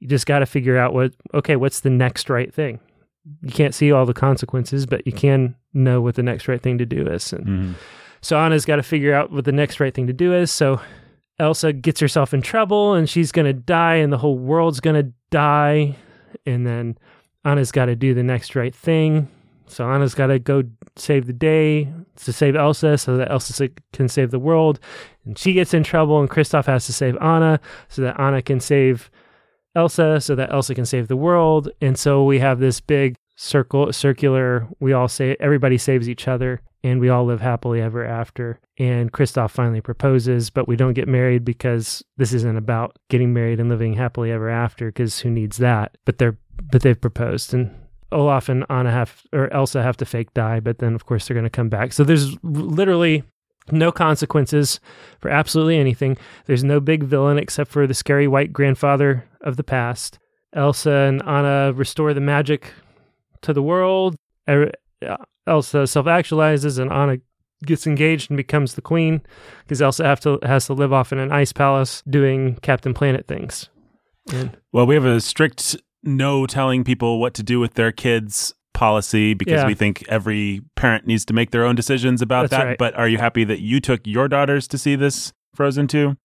You 0.00 0.08
just 0.08 0.24
got 0.26 0.38
to 0.38 0.46
figure 0.46 0.78
out 0.78 0.94
what, 0.94 1.12
okay, 1.34 1.56
what's 1.56 1.80
the 1.80 1.90
next 1.90 2.30
right 2.30 2.54
thing? 2.54 2.80
You 3.42 3.50
can't 3.50 3.74
see 3.74 3.92
all 3.92 4.06
the 4.06 4.14
consequences, 4.14 4.86
but 4.86 5.04
you 5.06 5.12
can 5.12 5.54
know 5.74 6.00
what 6.00 6.14
the 6.14 6.22
next 6.22 6.48
right 6.48 6.62
thing 6.62 6.78
to 6.78 6.86
do 6.86 7.06
is. 7.06 7.30
And 7.34 7.46
Mhm. 7.46 7.74
So 8.20 8.38
Anna's 8.38 8.64
got 8.64 8.76
to 8.76 8.82
figure 8.82 9.14
out 9.14 9.32
what 9.32 9.44
the 9.44 9.52
next 9.52 9.80
right 9.80 9.94
thing 9.94 10.06
to 10.06 10.12
do 10.12 10.34
is. 10.34 10.50
So 10.50 10.80
Elsa 11.38 11.72
gets 11.72 12.00
herself 12.00 12.34
in 12.34 12.42
trouble 12.42 12.94
and 12.94 13.08
she's 13.08 13.32
going 13.32 13.46
to 13.46 13.52
die 13.52 13.96
and 13.96 14.12
the 14.12 14.18
whole 14.18 14.38
world's 14.38 14.80
going 14.80 14.96
to 14.96 15.12
die. 15.30 15.96
And 16.46 16.66
then 16.66 16.98
Anna's 17.44 17.72
got 17.72 17.86
to 17.86 17.96
do 17.96 18.14
the 18.14 18.22
next 18.22 18.56
right 18.56 18.74
thing. 18.74 19.28
So 19.66 19.88
Anna's 19.88 20.14
got 20.14 20.28
to 20.28 20.38
go 20.38 20.64
save 20.96 21.26
the 21.26 21.32
day 21.32 21.92
to 22.16 22.32
save 22.32 22.56
Elsa 22.56 22.98
so 22.98 23.16
that 23.16 23.30
Elsa 23.30 23.68
can 23.92 24.08
save 24.08 24.30
the 24.30 24.38
world. 24.38 24.80
And 25.24 25.38
she 25.38 25.52
gets 25.52 25.74
in 25.74 25.84
trouble 25.84 26.20
and 26.20 26.28
Kristoff 26.28 26.66
has 26.66 26.86
to 26.86 26.92
save 26.92 27.16
Anna 27.20 27.60
so 27.88 28.02
that 28.02 28.18
Anna 28.18 28.42
can 28.42 28.60
save 28.60 29.10
Elsa 29.74 30.20
so 30.20 30.34
that 30.34 30.52
Elsa 30.52 30.74
can 30.74 30.86
save 30.86 31.08
the 31.08 31.16
world. 31.16 31.70
And 31.80 31.98
so 31.98 32.24
we 32.24 32.40
have 32.40 32.58
this 32.58 32.80
big 32.80 33.16
circle 33.36 33.92
circular 33.92 34.66
we 34.80 34.92
all 34.92 35.06
say 35.06 35.36
everybody 35.38 35.78
saves 35.78 36.08
each 36.08 36.26
other 36.26 36.60
and 36.82 37.00
we 37.00 37.08
all 37.08 37.24
live 37.24 37.40
happily 37.40 37.80
ever 37.80 38.04
after. 38.04 38.60
And 38.78 39.12
Kristoff 39.12 39.50
finally 39.50 39.80
proposes, 39.80 40.50
but 40.50 40.68
we 40.68 40.76
don't 40.76 40.94
get 40.94 41.08
married 41.08 41.44
because 41.44 42.02
this 42.16 42.32
isn't 42.32 42.56
about 42.56 42.96
getting 43.08 43.32
married 43.32 43.60
and 43.60 43.68
living 43.68 43.94
happily 43.94 44.30
ever 44.30 44.48
after 44.48 44.86
because 44.86 45.18
who 45.20 45.30
needs 45.30 45.58
that? 45.58 45.96
But 46.04 46.18
they're 46.18 46.38
but 46.70 46.82
they've 46.82 47.00
proposed 47.00 47.54
and 47.54 47.72
Olaf 48.10 48.48
and 48.48 48.64
Anna 48.68 48.90
have 48.90 49.22
or 49.32 49.52
Elsa 49.52 49.82
have 49.82 49.96
to 49.98 50.06
fake 50.06 50.32
die, 50.34 50.60
but 50.60 50.78
then 50.78 50.94
of 50.94 51.06
course 51.06 51.26
they're 51.26 51.34
going 51.34 51.44
to 51.44 51.50
come 51.50 51.68
back. 51.68 51.92
So 51.92 52.04
there's 52.04 52.36
literally 52.42 53.22
no 53.70 53.92
consequences 53.92 54.80
for 55.20 55.30
absolutely 55.30 55.76
anything. 55.76 56.16
There's 56.46 56.64
no 56.64 56.80
big 56.80 57.04
villain 57.04 57.38
except 57.38 57.70
for 57.70 57.86
the 57.86 57.94
scary 57.94 58.26
white 58.26 58.52
grandfather 58.52 59.24
of 59.42 59.56
the 59.56 59.64
past. 59.64 60.18
Elsa 60.54 60.90
and 60.90 61.22
Anna 61.22 61.72
restore 61.74 62.14
the 62.14 62.20
magic 62.20 62.72
to 63.42 63.52
the 63.52 63.62
world. 63.62 64.16
Er, 64.48 64.72
Elsa 65.48 65.86
self-actualizes 65.86 66.78
and 66.78 66.92
Anna 66.92 67.18
gets 67.64 67.86
engaged 67.86 68.30
and 68.30 68.36
becomes 68.36 68.74
the 68.74 68.82
queen 68.82 69.20
because 69.64 69.82
Elsa 69.82 70.04
have 70.04 70.20
to 70.20 70.38
has 70.44 70.66
to 70.66 70.74
live 70.74 70.92
off 70.92 71.12
in 71.12 71.18
an 71.18 71.32
ice 71.32 71.52
palace 71.52 72.02
doing 72.08 72.56
Captain 72.62 72.94
Planet 72.94 73.26
things. 73.26 73.68
And 74.32 74.56
Well, 74.72 74.86
we 74.86 74.94
have 74.94 75.04
a 75.04 75.20
strict 75.20 75.76
no 76.04 76.46
telling 76.46 76.84
people 76.84 77.18
what 77.20 77.34
to 77.34 77.42
do 77.42 77.58
with 77.58 77.74
their 77.74 77.90
kids 77.92 78.54
policy 78.74 79.34
because 79.34 79.62
Yeah. 79.62 79.66
we 79.66 79.74
think 79.74 80.04
every 80.08 80.60
parent 80.76 81.06
needs 81.06 81.24
to 81.24 81.32
make 81.34 81.50
their 81.50 81.64
own 81.64 81.74
decisions 81.74 82.22
about 82.22 82.42
That's 82.50 82.60
that. 82.62 82.66
right. 82.66 82.78
But 82.78 82.94
are 82.94 83.08
you 83.08 83.18
happy 83.18 83.42
that 83.44 83.60
you 83.60 83.80
took 83.80 84.06
your 84.06 84.28
daughters 84.28 84.68
to 84.68 84.78
see 84.78 84.94
this 84.94 85.32
Frozen 85.54 85.88
2? 85.88 86.16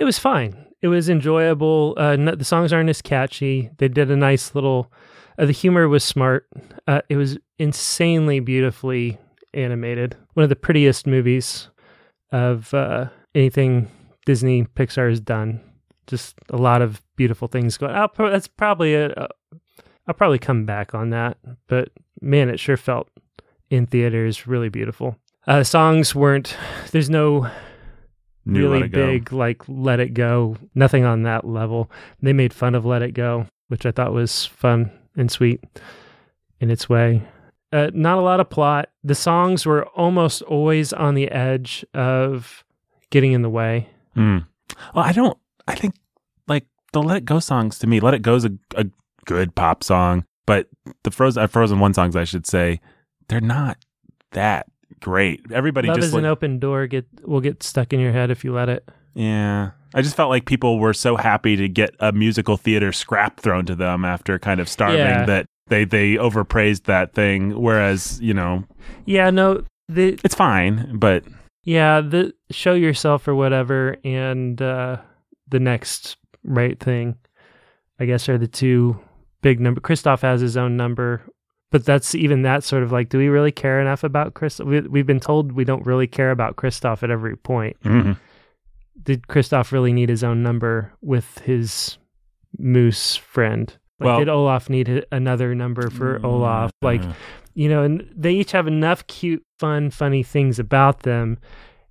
it 0.00 0.04
was 0.04 0.18
fine. 0.18 0.64
It 0.80 0.88
was 0.88 1.08
enjoyable. 1.08 1.94
Uh, 1.98 2.16
the 2.16 2.44
songs 2.44 2.72
aren't 2.72 2.88
as 2.88 3.02
catchy. 3.02 3.70
They 3.78 3.88
did 3.88 4.10
a 4.10 4.16
nice 4.16 4.54
little. 4.54 4.90
Uh, 5.38 5.46
the 5.46 5.52
humor 5.52 5.88
was 5.88 6.02
smart. 6.02 6.48
Uh, 6.86 7.02
it 7.08 7.16
was 7.16 7.38
insanely 7.58 8.40
beautifully 8.40 9.18
animated. 9.54 10.16
One 10.34 10.42
of 10.42 10.48
the 10.48 10.56
prettiest 10.56 11.06
movies 11.06 11.68
of 12.32 12.72
uh, 12.74 13.06
anything 13.34 13.88
Disney 14.26 14.64
Pixar 14.64 15.08
has 15.08 15.20
done. 15.20 15.60
Just 16.06 16.36
a 16.50 16.56
lot 16.56 16.82
of 16.82 17.02
beautiful 17.16 17.48
things 17.48 17.76
going. 17.76 17.94
I'll 17.94 18.08
pro- 18.08 18.30
that's 18.30 18.48
probably 18.48 18.94
a. 18.94 19.10
a 19.10 19.28
I'll 20.06 20.14
probably 20.14 20.38
come 20.38 20.64
back 20.64 20.94
on 20.94 21.10
that, 21.10 21.36
but 21.66 21.90
man, 22.22 22.48
it 22.48 22.58
sure 22.58 22.78
felt 22.78 23.10
in 23.68 23.86
theaters 23.86 24.46
really 24.46 24.70
beautiful. 24.70 25.18
Uh, 25.46 25.62
songs 25.62 26.14
weren't. 26.14 26.56
There's 26.92 27.10
no 27.10 27.50
Knew 28.48 28.62
really 28.62 28.88
big 28.88 29.30
like 29.30 29.62
let 29.68 30.00
it 30.00 30.14
go 30.14 30.56
nothing 30.74 31.04
on 31.04 31.24
that 31.24 31.46
level 31.46 31.90
they 32.22 32.32
made 32.32 32.54
fun 32.54 32.74
of 32.74 32.86
let 32.86 33.02
it 33.02 33.12
go 33.12 33.46
which 33.66 33.84
i 33.84 33.90
thought 33.90 34.14
was 34.14 34.46
fun 34.46 34.90
and 35.18 35.30
sweet 35.30 35.62
in 36.60 36.70
its 36.70 36.88
way 36.88 37.22
uh, 37.72 37.90
not 37.92 38.16
a 38.16 38.22
lot 38.22 38.40
of 38.40 38.48
plot 38.48 38.88
the 39.04 39.14
songs 39.14 39.66
were 39.66 39.84
almost 39.88 40.40
always 40.42 40.92
on 40.94 41.14
the 41.14 41.30
edge 41.30 41.84
of 41.92 42.64
getting 43.10 43.32
in 43.32 43.42
the 43.42 43.50
way 43.50 43.88
Mm. 44.18 44.46
Well, 44.94 45.04
I 45.04 45.12
don't. 45.12 45.38
I 45.66 45.74
think 45.74 45.94
like 46.46 46.66
the 46.92 47.02
Let 47.02 47.18
It 47.18 47.24
Go 47.24 47.38
songs 47.38 47.78
to 47.78 47.86
me. 47.86 48.00
Let 48.00 48.14
It 48.14 48.22
Go 48.22 48.34
is 48.34 48.44
a, 48.44 48.50
a 48.74 48.86
good 49.24 49.54
pop 49.54 49.84
song, 49.84 50.24
but 50.46 50.66
the 51.04 51.10
Frozen 51.10 51.42
uh, 51.42 51.46
Frozen 51.46 51.78
One 51.78 51.94
songs, 51.94 52.16
I 52.16 52.24
should 52.24 52.46
say, 52.46 52.80
they're 53.28 53.40
not 53.40 53.78
that 54.32 54.66
great. 55.00 55.40
Everybody 55.52 55.88
love 55.88 55.96
just 55.96 56.08
is 56.08 56.14
an 56.14 56.24
open 56.24 56.58
door 56.58 56.86
get 56.86 57.06
will 57.22 57.40
get 57.40 57.62
stuck 57.62 57.92
in 57.92 58.00
your 58.00 58.12
head 58.12 58.30
if 58.30 58.44
you 58.44 58.52
let 58.52 58.68
it 58.68 58.88
yeah. 59.14 59.70
I 59.94 60.02
just 60.02 60.16
felt 60.16 60.28
like 60.30 60.44
people 60.46 60.78
were 60.78 60.92
so 60.94 61.16
happy 61.16 61.56
to 61.56 61.68
get 61.68 61.94
a 62.00 62.12
musical 62.12 62.56
theater 62.56 62.92
scrap 62.92 63.40
thrown 63.40 63.64
to 63.66 63.74
them 63.74 64.04
after 64.04 64.38
kind 64.38 64.60
of 64.60 64.68
starving 64.68 64.98
Yeah. 65.00 65.24
that 65.24 65.46
they 65.68 65.84
they 65.84 66.14
overpraised 66.14 66.84
that 66.84 67.14
thing. 67.14 67.60
Whereas 67.60 68.20
you 68.20 68.34
know 68.34 68.64
yeah 69.06 69.30
no 69.30 69.64
the 69.88 70.18
it's 70.24 70.34
fine, 70.34 70.96
but 70.98 71.24
yeah 71.64 72.00
the 72.00 72.32
show 72.50 72.74
yourself 72.74 73.26
or 73.28 73.34
whatever 73.34 73.96
and 74.04 74.60
uh 74.62 74.96
the 75.48 75.58
next 75.60 76.16
right 76.44 76.78
thing 76.78 77.16
i 77.98 78.04
guess 78.06 78.28
are 78.28 78.38
the 78.38 78.46
two 78.48 78.98
big 79.42 79.60
number. 79.60 79.80
Kristoff 79.80 80.20
has 80.22 80.40
his 80.40 80.56
own 80.56 80.76
number, 80.76 81.22
but 81.70 81.84
that's 81.84 82.14
even 82.14 82.42
that 82.42 82.64
sort 82.64 82.82
of 82.82 82.90
like, 82.92 83.08
do 83.08 83.18
we 83.18 83.28
really 83.28 83.52
care 83.52 83.80
enough 83.80 84.02
about 84.04 84.34
Kristoff? 84.34 84.66
We, 84.66 84.80
we've 84.80 85.06
been 85.06 85.20
told 85.20 85.52
we 85.52 85.64
don't 85.64 85.86
really 85.86 86.06
care 86.08 86.30
about 86.32 86.56
Kristoff 86.56 87.02
at 87.02 87.10
every 87.10 87.36
point. 87.36 87.76
hmm 87.82 88.12
Did 89.02 89.22
Kristoff 89.22 89.72
really 89.72 89.92
need 89.92 90.08
his 90.08 90.24
own 90.24 90.42
number 90.42 90.92
with 91.00 91.38
his 91.40 91.98
moose 92.58 93.16
friend? 93.16 93.72
Like, 94.00 94.06
Well- 94.06 94.18
did 94.20 94.28
Olaf 94.28 94.70
need 94.70 95.04
another 95.10 95.54
number 95.54 95.90
for 95.90 96.18
mm, 96.18 96.24
Olaf? 96.24 96.70
Uh-huh. 96.70 96.86
Like, 96.86 97.02
you 97.54 97.68
know, 97.68 97.82
and 97.82 98.08
they 98.14 98.32
each 98.32 98.52
have 98.52 98.66
enough 98.66 99.06
cute, 99.06 99.44
fun, 99.58 99.90
funny 99.90 100.22
things 100.22 100.58
about 100.58 101.00
them 101.00 101.38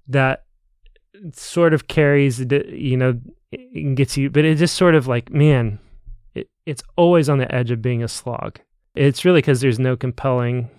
that 0.07 0.45
sort 1.33 1.73
of 1.73 1.87
carries, 1.87 2.37
the 2.47 2.63
you 2.69 2.95
know, 2.95 3.19
it 3.51 3.95
gets 3.95 4.17
you, 4.17 4.29
but 4.29 4.45
it 4.45 4.55
just 4.55 4.75
sort 4.75 4.95
of 4.95 5.07
like, 5.07 5.29
man, 5.31 5.79
it, 6.35 6.49
it's 6.65 6.83
always 6.95 7.29
on 7.29 7.37
the 7.39 7.53
edge 7.53 7.71
of 7.71 7.81
being 7.81 8.03
a 8.03 8.07
slog. 8.07 8.59
It's 8.95 9.25
really 9.25 9.39
because 9.39 9.61
there's 9.61 9.79
no 9.79 9.95
compelling 9.95 10.69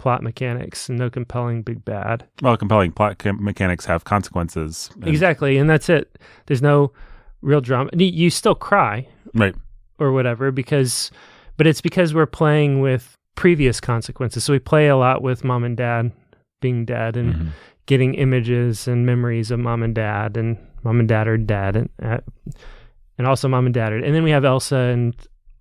plot 0.00 0.22
mechanics 0.22 0.88
and 0.88 0.98
no 0.98 1.10
compelling 1.10 1.60
big 1.62 1.84
bad. 1.84 2.24
well, 2.42 2.56
compelling 2.56 2.90
plot 2.90 3.22
mechanics 3.38 3.84
have 3.84 4.04
consequences. 4.04 4.88
and- 4.94 5.06
Exactly. 5.08 5.58
And 5.58 5.68
that's 5.68 5.88
it. 5.90 6.18
There's 6.46 6.62
no 6.62 6.92
real 7.42 7.60
drama. 7.60 7.90
You- 7.94 8.30
still 8.30 8.54
cry 8.54 9.06
Right. 9.34 9.54
or 9.98 10.12
whatever 10.12 10.50
because, 10.50 11.10
but 11.58 11.66
it's 11.66 11.82
because 11.82 12.14
we're 12.14 12.24
playing 12.26 12.80
with 12.80 13.14
previous 13.36 13.78
consequences. 13.80 14.42
So 14.44 14.52
we 14.54 14.58
play 14.58 14.88
a 14.88 14.96
lot 14.96 15.22
with 15.22 15.44
mom 15.44 15.64
and 15.64 15.76
dad 15.76 16.12
being 16.62 16.84
dead 16.86 17.16
and 17.16 17.34
Mhm. 17.34 17.48
getting 17.86 18.14
images 18.14 18.88
and 18.88 19.04
memories 19.04 19.50
of 19.50 19.58
mom 19.60 19.82
and 19.82 19.94
dad 19.94 20.36
and 20.38 20.56
mom 20.82 20.98
and 21.00 21.08
dad 21.08 21.28
are 21.28 21.36
dead 21.38 21.76
and 21.76 21.88
uh, 22.02 22.18
and 23.18 23.26
also 23.26 23.48
mom 23.48 23.66
and 23.66 23.74
dad 23.74 23.92
are 23.92 23.98
and 23.98 24.14
then 24.14 24.22
we 24.22 24.30
have 24.30 24.44
Elsa 24.46 24.76
and 24.76 25.14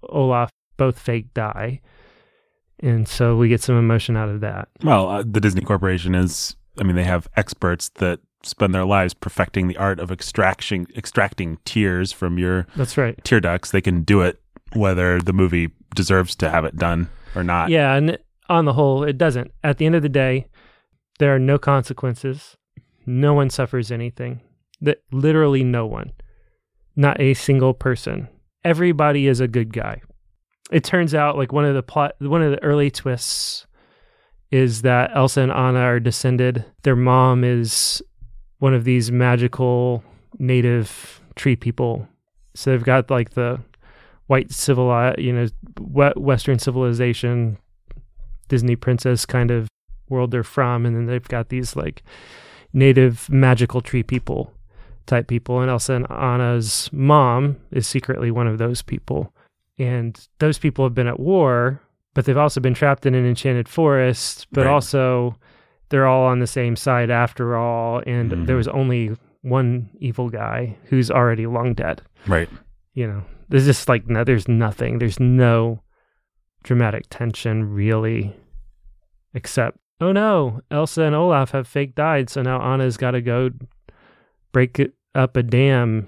Olaf 0.09 0.49
both 0.77 0.97
fake 0.97 1.33
die 1.33 1.81
and 2.81 3.07
so 3.07 3.35
we 3.35 3.49
get 3.49 3.61
some 3.61 3.77
emotion 3.77 4.15
out 4.15 4.29
of 4.29 4.41
that. 4.41 4.69
Well, 4.83 5.09
uh, 5.09 5.23
the 5.25 5.39
Disney 5.41 5.61
Corporation 5.61 6.15
is, 6.15 6.55
I 6.79 6.83
mean, 6.83 6.95
they 6.95 7.03
have 7.03 7.27
experts 7.35 7.89
that 7.95 8.19
spend 8.43 8.73
their 8.73 8.85
lives 8.85 9.13
perfecting 9.13 9.67
the 9.67 9.77
art 9.77 9.99
of 9.99 10.11
extraction, 10.11 10.87
extracting 10.95 11.57
tears 11.65 12.11
from 12.11 12.37
your 12.37 12.67
that's 12.75 12.97
right. 12.97 13.21
tear 13.23 13.39
ducts. 13.39 13.71
They 13.71 13.81
can 13.81 14.03
do 14.03 14.21
it 14.21 14.41
whether 14.73 15.19
the 15.19 15.33
movie 15.33 15.71
deserves 15.95 16.35
to 16.37 16.49
have 16.49 16.63
it 16.63 16.77
done 16.77 17.09
or 17.35 17.43
not. 17.43 17.69
yeah 17.69 17.95
and 17.95 18.17
on 18.47 18.65
the 18.65 18.73
whole 18.73 19.03
it 19.03 19.17
doesn't. 19.17 19.51
At 19.63 19.77
the 19.77 19.85
end 19.85 19.95
of 19.95 20.03
the 20.03 20.09
day 20.09 20.47
there 21.19 21.35
are 21.35 21.39
no 21.39 21.57
consequences. 21.57 22.55
No 23.05 23.33
one 23.33 23.49
suffers 23.49 23.91
anything. 23.91 24.41
That 24.81 25.01
literally 25.11 25.63
no 25.63 25.85
one. 25.85 26.11
Not 26.95 27.19
a 27.19 27.33
single 27.33 27.73
person. 27.73 28.29
Everybody 28.63 29.27
is 29.27 29.39
a 29.39 29.47
good 29.47 29.73
guy 29.73 30.01
it 30.71 30.83
turns 30.83 31.15
out 31.15 31.37
like 31.37 31.51
one 31.51 31.65
of 31.65 31.75
the 31.75 31.83
plot 31.83 32.15
one 32.19 32.41
of 32.41 32.51
the 32.51 32.63
early 32.63 32.91
twists 32.91 33.65
is 34.51 34.81
that 34.81 35.11
Elsa 35.15 35.41
and 35.41 35.51
Anna 35.51 35.79
are 35.79 35.99
descended. 35.99 36.65
Their 36.81 36.95
mom 36.95 37.43
is 37.43 38.01
one 38.57 38.73
of 38.73 38.83
these 38.83 39.11
magical 39.11 40.03
native 40.39 41.21
tree 41.35 41.55
people. 41.55 42.07
So 42.55 42.71
they've 42.71 42.83
got 42.83 43.09
like 43.09 43.31
the 43.31 43.59
white 44.27 44.51
civil 44.51 45.13
you 45.17 45.33
know 45.33 45.47
western 46.15 46.59
civilization 46.59 47.57
disney 48.47 48.75
princess 48.75 49.25
kind 49.25 49.49
of 49.51 49.67
world 50.09 50.31
they're 50.31 50.43
from. 50.43 50.85
And 50.85 50.95
then 50.95 51.05
they've 51.05 51.27
got 51.27 51.49
these 51.49 51.75
like 51.75 52.03
native 52.73 53.29
magical 53.29 53.81
tree 53.81 54.03
people 54.03 54.53
type 55.05 55.27
people. 55.27 55.61
And 55.61 55.69
Elsa 55.69 55.93
and 55.93 56.11
Anna's 56.11 56.89
mom 56.91 57.57
is 57.71 57.87
secretly 57.87 58.31
one 58.31 58.47
of 58.47 58.57
those 58.57 58.81
people 58.81 59.33
and 59.79 60.27
those 60.39 60.59
people 60.59 60.85
have 60.85 60.93
been 60.93 61.07
at 61.07 61.19
war 61.19 61.81
but 62.13 62.25
they've 62.25 62.37
also 62.37 62.59
been 62.59 62.73
trapped 62.73 63.05
in 63.05 63.15
an 63.15 63.25
enchanted 63.25 63.67
forest 63.69 64.45
but 64.51 64.65
Right. 64.65 64.71
also 64.73 65.35
they're 65.89 66.05
all 66.07 66.25
on 66.25 66.39
the 66.39 66.47
same 66.47 66.75
side 66.75 67.09
after 67.09 67.55
all 67.55 68.03
and 68.05 68.31
Mhm. 68.31 68.45
there 68.45 68.55
was 68.57 68.67
only 68.67 69.15
one 69.41 69.89
evil 69.99 70.29
guy 70.29 70.75
who's 70.85 71.09
already 71.09 71.47
long 71.47 71.73
dead 71.73 72.01
Right. 72.27 72.49
you 72.93 73.07
know 73.07 73.23
there's 73.47 73.65
just 73.65 73.87
like 73.89 74.07
no, 74.07 74.23
there's 74.23 74.47
nothing 74.47 74.99
there's 74.99 75.19
no 75.19 75.81
dramatic 76.63 77.05
tension 77.09 77.73
really 77.73 78.35
except 79.33 79.77
oh 80.01 80.11
no 80.11 80.59
elsa 80.71 81.03
and 81.03 81.15
olaf 81.15 81.51
have 81.51 81.67
fake 81.67 81.95
died 81.95 82.29
so 82.29 82.41
now 82.41 82.61
anna's 82.61 82.97
got 82.97 83.11
to 83.11 83.21
go 83.21 83.49
break 84.51 84.79
it 84.79 84.93
up 85.15 85.37
a 85.37 85.43
dam 85.43 86.07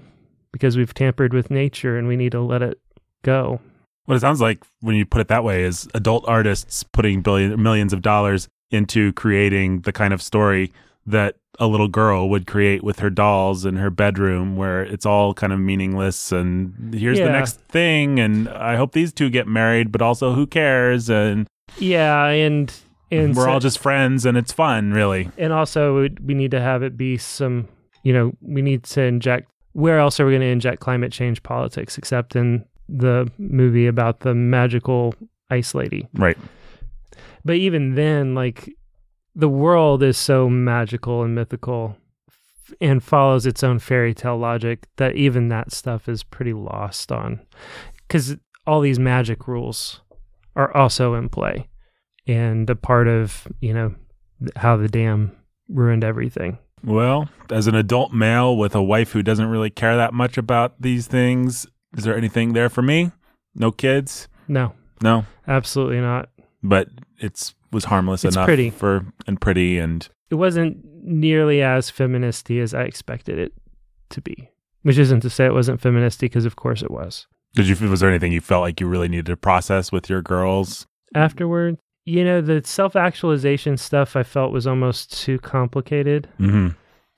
because 0.52 0.76
we've 0.76 0.92
tampered 0.94 1.32
with 1.32 1.50
nature 1.50 1.96
and 1.96 2.06
we 2.06 2.16
need 2.16 2.32
to 2.32 2.40
let 2.40 2.60
it 2.62 2.78
go. 3.22 3.60
What 4.04 4.16
it 4.16 4.20
sounds 4.20 4.40
like 4.40 4.64
when 4.80 4.96
you 4.96 5.06
put 5.06 5.20
it 5.20 5.28
that 5.28 5.44
way 5.44 5.62
is 5.62 5.88
adult 5.94 6.24
artists 6.26 6.82
putting 6.82 7.22
billion 7.22 7.62
millions 7.62 7.92
of 7.92 8.02
dollars 8.02 8.48
into 8.70 9.12
creating 9.12 9.82
the 9.82 9.92
kind 9.92 10.12
of 10.12 10.20
story 10.20 10.72
that 11.06 11.36
a 11.60 11.66
little 11.66 11.88
girl 11.88 12.28
would 12.30 12.46
create 12.46 12.82
with 12.82 12.98
her 13.00 13.10
dolls 13.10 13.64
in 13.66 13.76
her 13.76 13.90
bedroom 13.90 14.56
where 14.56 14.82
it's 14.82 15.04
all 15.04 15.34
kind 15.34 15.52
of 15.52 15.58
meaningless 15.60 16.32
and 16.32 16.94
here's 16.94 17.18
the 17.18 17.26
next 17.28 17.60
thing 17.68 18.18
and 18.18 18.48
I 18.48 18.76
hope 18.76 18.92
these 18.92 19.12
two 19.12 19.28
get 19.28 19.46
married 19.46 19.92
but 19.92 20.00
also 20.00 20.32
who 20.32 20.46
cares? 20.46 21.10
And 21.10 21.46
yeah 21.78 22.26
and 22.26 22.74
and 23.10 23.36
we're 23.36 23.44
so- 23.44 23.50
all 23.50 23.60
just 23.60 23.78
friends 23.78 24.24
and 24.24 24.36
it's 24.38 24.52
fun 24.52 24.92
really. 24.92 25.30
and 25.36 25.52
also 25.52 26.08
we 26.22 26.34
need 26.34 26.50
to 26.52 26.60
have 26.60 26.82
it 26.82 26.96
be 26.96 27.18
some 27.18 27.68
you 28.02 28.12
know 28.12 28.32
we 28.40 28.62
need 28.62 28.82
to 28.84 29.02
inject 29.02 29.50
where 29.74 29.98
else 29.98 30.18
are 30.18 30.26
we 30.26 30.32
going 30.32 30.40
to 30.40 30.46
inject 30.46 30.80
climate 30.80 31.12
change 31.12 31.42
politics 31.42 31.98
except 31.98 32.34
in 32.34 32.64
the 32.94 33.30
movie 33.38 33.86
about 33.86 34.20
the 34.20 34.34
magical 34.34 35.14
ice 35.50 35.74
lady. 35.74 36.08
Right. 36.14 36.38
but 37.44 37.56
even 37.56 37.94
then 37.94 38.34
like 38.34 38.70
the 39.34 39.48
world 39.48 40.02
is 40.02 40.16
so 40.18 40.48
magical 40.48 41.22
and 41.22 41.34
mythical 41.34 41.96
and 42.80 43.02
follows 43.02 43.46
its 43.46 43.62
own 43.62 43.78
fairy 43.78 44.14
tale 44.14 44.36
logic 44.38 44.86
that 44.96 45.16
even 45.16 45.48
that 45.48 45.72
stuff 45.72 46.08
is 46.08 46.22
pretty 46.22 46.52
lost 46.52 47.10
on. 47.12 47.40
Because 48.06 48.36
all 48.66 48.80
these 48.80 48.98
magic 48.98 49.48
rules 49.48 50.00
are 50.54 50.74
also 50.76 51.14
in 51.14 51.28
play. 51.28 51.68
And 52.26 52.68
a 52.70 52.76
part 52.76 53.08
of 53.08 53.48
you 53.60 53.74
know 53.74 53.94
how 54.56 54.76
the 54.76 54.88
dam 54.88 55.32
ruined 55.68 56.04
everything. 56.04 56.58
Well, 56.84 57.28
as 57.50 57.66
an 57.66 57.74
adult 57.74 58.12
male 58.12 58.56
with 58.56 58.74
a 58.74 58.82
wife 58.82 59.12
who 59.12 59.22
doesn't 59.22 59.46
really 59.46 59.70
care 59.70 59.96
that 59.96 60.12
much 60.12 60.36
about 60.36 60.80
these 60.80 61.06
things, 61.06 61.66
is 61.96 62.04
there 62.04 62.16
anything 62.16 62.52
there 62.52 62.68
for 62.68 62.82
me? 62.82 63.10
No 63.54 63.70
kids? 63.72 64.28
no 64.48 64.72
No. 65.02 65.24
absolutely 65.46 66.00
not 66.00 66.28
But 66.62 66.88
it's 67.18 67.54
was 67.72 67.84
harmless 67.84 68.24
It's 68.24 68.36
enough 68.36 68.46
pretty. 68.46 68.70
for 68.70 69.06
and 69.26 69.40
pretty 69.40 69.78
and 69.78 70.08
it 70.30 70.34
wasn't 70.36 70.78
nearly 71.04 71.62
as 71.62 71.90
feministy 71.90 72.60
as 72.62 72.72
i 72.74 72.82
expected 72.82 73.38
it 73.38 73.52
to 74.10 74.20
be 74.20 74.50
which 74.82 74.98
isn't 74.98 75.20
to 75.20 75.30
say 75.30 75.46
it 75.46 75.52
wasn't 75.54 75.80
feministy 75.80 76.20
because 76.20 76.44
of 76.44 76.56
course 76.56 76.82
it 76.82 76.90
was 76.90 77.26
did 77.54 77.66
you 77.66 77.88
was 77.88 78.00
there 78.00 78.08
anything 78.10 78.32
you 78.32 78.40
felt 78.40 78.62
like 78.62 78.80
you 78.80 78.86
really 78.86 79.08
needed 79.08 79.26
to 79.26 79.36
process 79.36 79.92
with 79.92 80.08
your 80.08 80.22
girls? 80.22 80.86
afterward. 81.14 81.76
You 82.06 82.24
know, 82.24 82.40
the 82.40 82.62
self 82.64 82.96
actualization 82.96 83.76
stuff 83.76 84.16
I 84.16 84.22
felt 84.24 84.50
was 84.52 84.66
almost 84.66 85.12
too 85.22 85.38
complicated 85.38 86.28
Mm-hmm. 86.40 86.68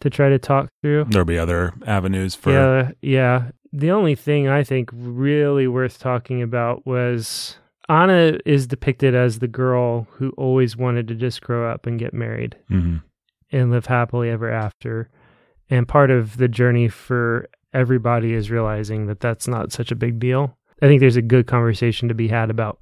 to 0.00 0.10
try 0.10 0.28
to 0.28 0.38
talk 0.38 0.68
through. 0.82 1.04
There'll 1.04 1.24
be 1.24 1.38
other 1.38 1.72
avenues 1.86 2.34
for 2.34 2.50
Yeah, 2.52 2.90
yeah. 3.00 3.50
The 3.76 3.90
only 3.90 4.14
thing 4.14 4.46
I 4.46 4.62
think 4.62 4.90
really 4.92 5.66
worth 5.66 5.98
talking 5.98 6.40
about 6.42 6.86
was 6.86 7.58
Anna 7.88 8.38
is 8.46 8.68
depicted 8.68 9.14
as 9.16 9.40
the 9.40 9.48
girl 9.48 10.06
who 10.12 10.30
always 10.36 10.76
wanted 10.76 11.08
to 11.08 11.14
just 11.16 11.42
grow 11.42 11.68
up 11.68 11.84
and 11.84 11.98
get 11.98 12.14
married 12.14 12.56
Mhm. 12.70 13.02
and 13.50 13.70
live 13.72 13.86
happily 13.86 14.30
ever 14.30 14.48
after. 14.48 15.10
And 15.68 15.88
part 15.88 16.10
of 16.12 16.36
the 16.36 16.46
journey 16.46 16.88
for 16.88 17.48
everybody 17.72 18.32
is 18.32 18.48
realizing 18.50 19.06
that 19.06 19.18
that's 19.18 19.48
not 19.48 19.72
such 19.72 19.90
a 19.90 19.96
big 19.96 20.20
deal. 20.20 20.56
I 20.80 20.86
think 20.86 21.00
there's 21.00 21.16
a 21.16 21.22
good 21.22 21.46
conversation 21.48 22.06
to 22.08 22.14
be 22.14 22.28
had 22.28 22.50
about 22.50 22.78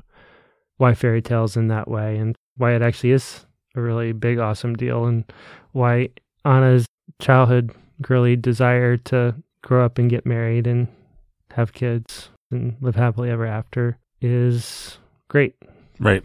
why 0.77 0.93
fairy 0.95 1.23
tales 1.23 1.57
in 1.57 1.69
that 1.69 1.89
way 1.89 2.19
and 2.19 2.37
why 2.59 2.73
it 2.75 2.83
actually 2.83 3.13
is 3.13 3.47
a 3.75 3.81
really 3.81 4.13
big, 4.13 4.39
awesome 4.39 4.75
deal 4.75 5.07
and 5.07 5.25
why 5.73 6.11
Anna's 6.45 6.85
childhood 7.19 7.71
girly 8.03 8.37
desire 8.37 8.99
to 8.99 9.35
grow 9.63 9.85
up 9.85 9.99
and 9.99 10.11
get 10.11 10.27
married 10.27 10.67
and 10.67 10.89
have 11.53 11.73
kids 11.73 12.29
and 12.51 12.77
live 12.81 12.97
happily 12.97 13.31
ever 13.31 13.47
after 13.47 13.99
is 14.21 14.99
great. 15.29 15.55
Right. 15.99 16.25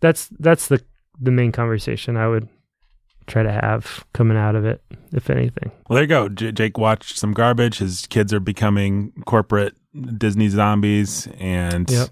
That's 0.00 0.28
that's 0.38 0.68
the 0.68 0.82
the 1.20 1.30
main 1.30 1.50
conversation 1.52 2.16
I 2.16 2.28
would 2.28 2.48
try 3.26 3.42
to 3.42 3.50
have 3.52 4.04
coming 4.14 4.36
out 4.38 4.54
of 4.56 4.64
it, 4.64 4.82
if 5.12 5.28
anything. 5.28 5.70
Well, 5.88 5.96
there 5.96 6.04
you 6.04 6.08
go. 6.08 6.28
J- 6.28 6.52
Jake 6.52 6.78
watched 6.78 7.18
some 7.18 7.32
garbage. 7.32 7.78
His 7.78 8.06
kids 8.06 8.32
are 8.32 8.40
becoming 8.40 9.12
corporate 9.26 9.74
Disney 10.16 10.48
zombies, 10.48 11.28
and 11.38 11.90
Yep. 11.90 12.08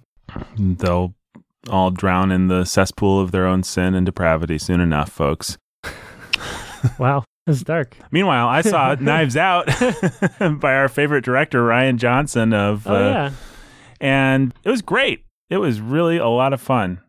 they'll 0.58 1.14
all 1.70 1.90
drown 1.90 2.30
in 2.32 2.48
the 2.48 2.64
cesspool 2.64 3.20
of 3.20 3.30
their 3.30 3.46
own 3.46 3.62
sin 3.62 3.94
and 3.94 4.04
depravity 4.04 4.58
soon 4.58 4.80
enough, 4.80 5.10
folks. 5.10 5.56
Wow, 6.98 7.24
it's 7.46 7.62
dark. 7.62 7.96
Meanwhile, 8.10 8.48
I 8.48 8.60
saw 8.62 8.94
Knives 9.00 9.36
Out 9.36 9.66
by 10.60 10.74
our 10.74 10.88
favorite 10.88 11.24
director 11.24 11.66
Rian 11.66 11.96
Johnson 11.96 12.52
of 12.52 12.86
Oh 12.86 12.94
uh, 12.94 13.08
yeah, 13.08 13.30
and 14.00 14.54
it 14.64 14.70
was 14.70 14.82
great. 14.82 15.24
It 15.50 15.58
was 15.58 15.80
really 15.80 16.16
a 16.16 16.28
lot 16.28 16.52
of 16.52 16.60
fun. 16.60 17.00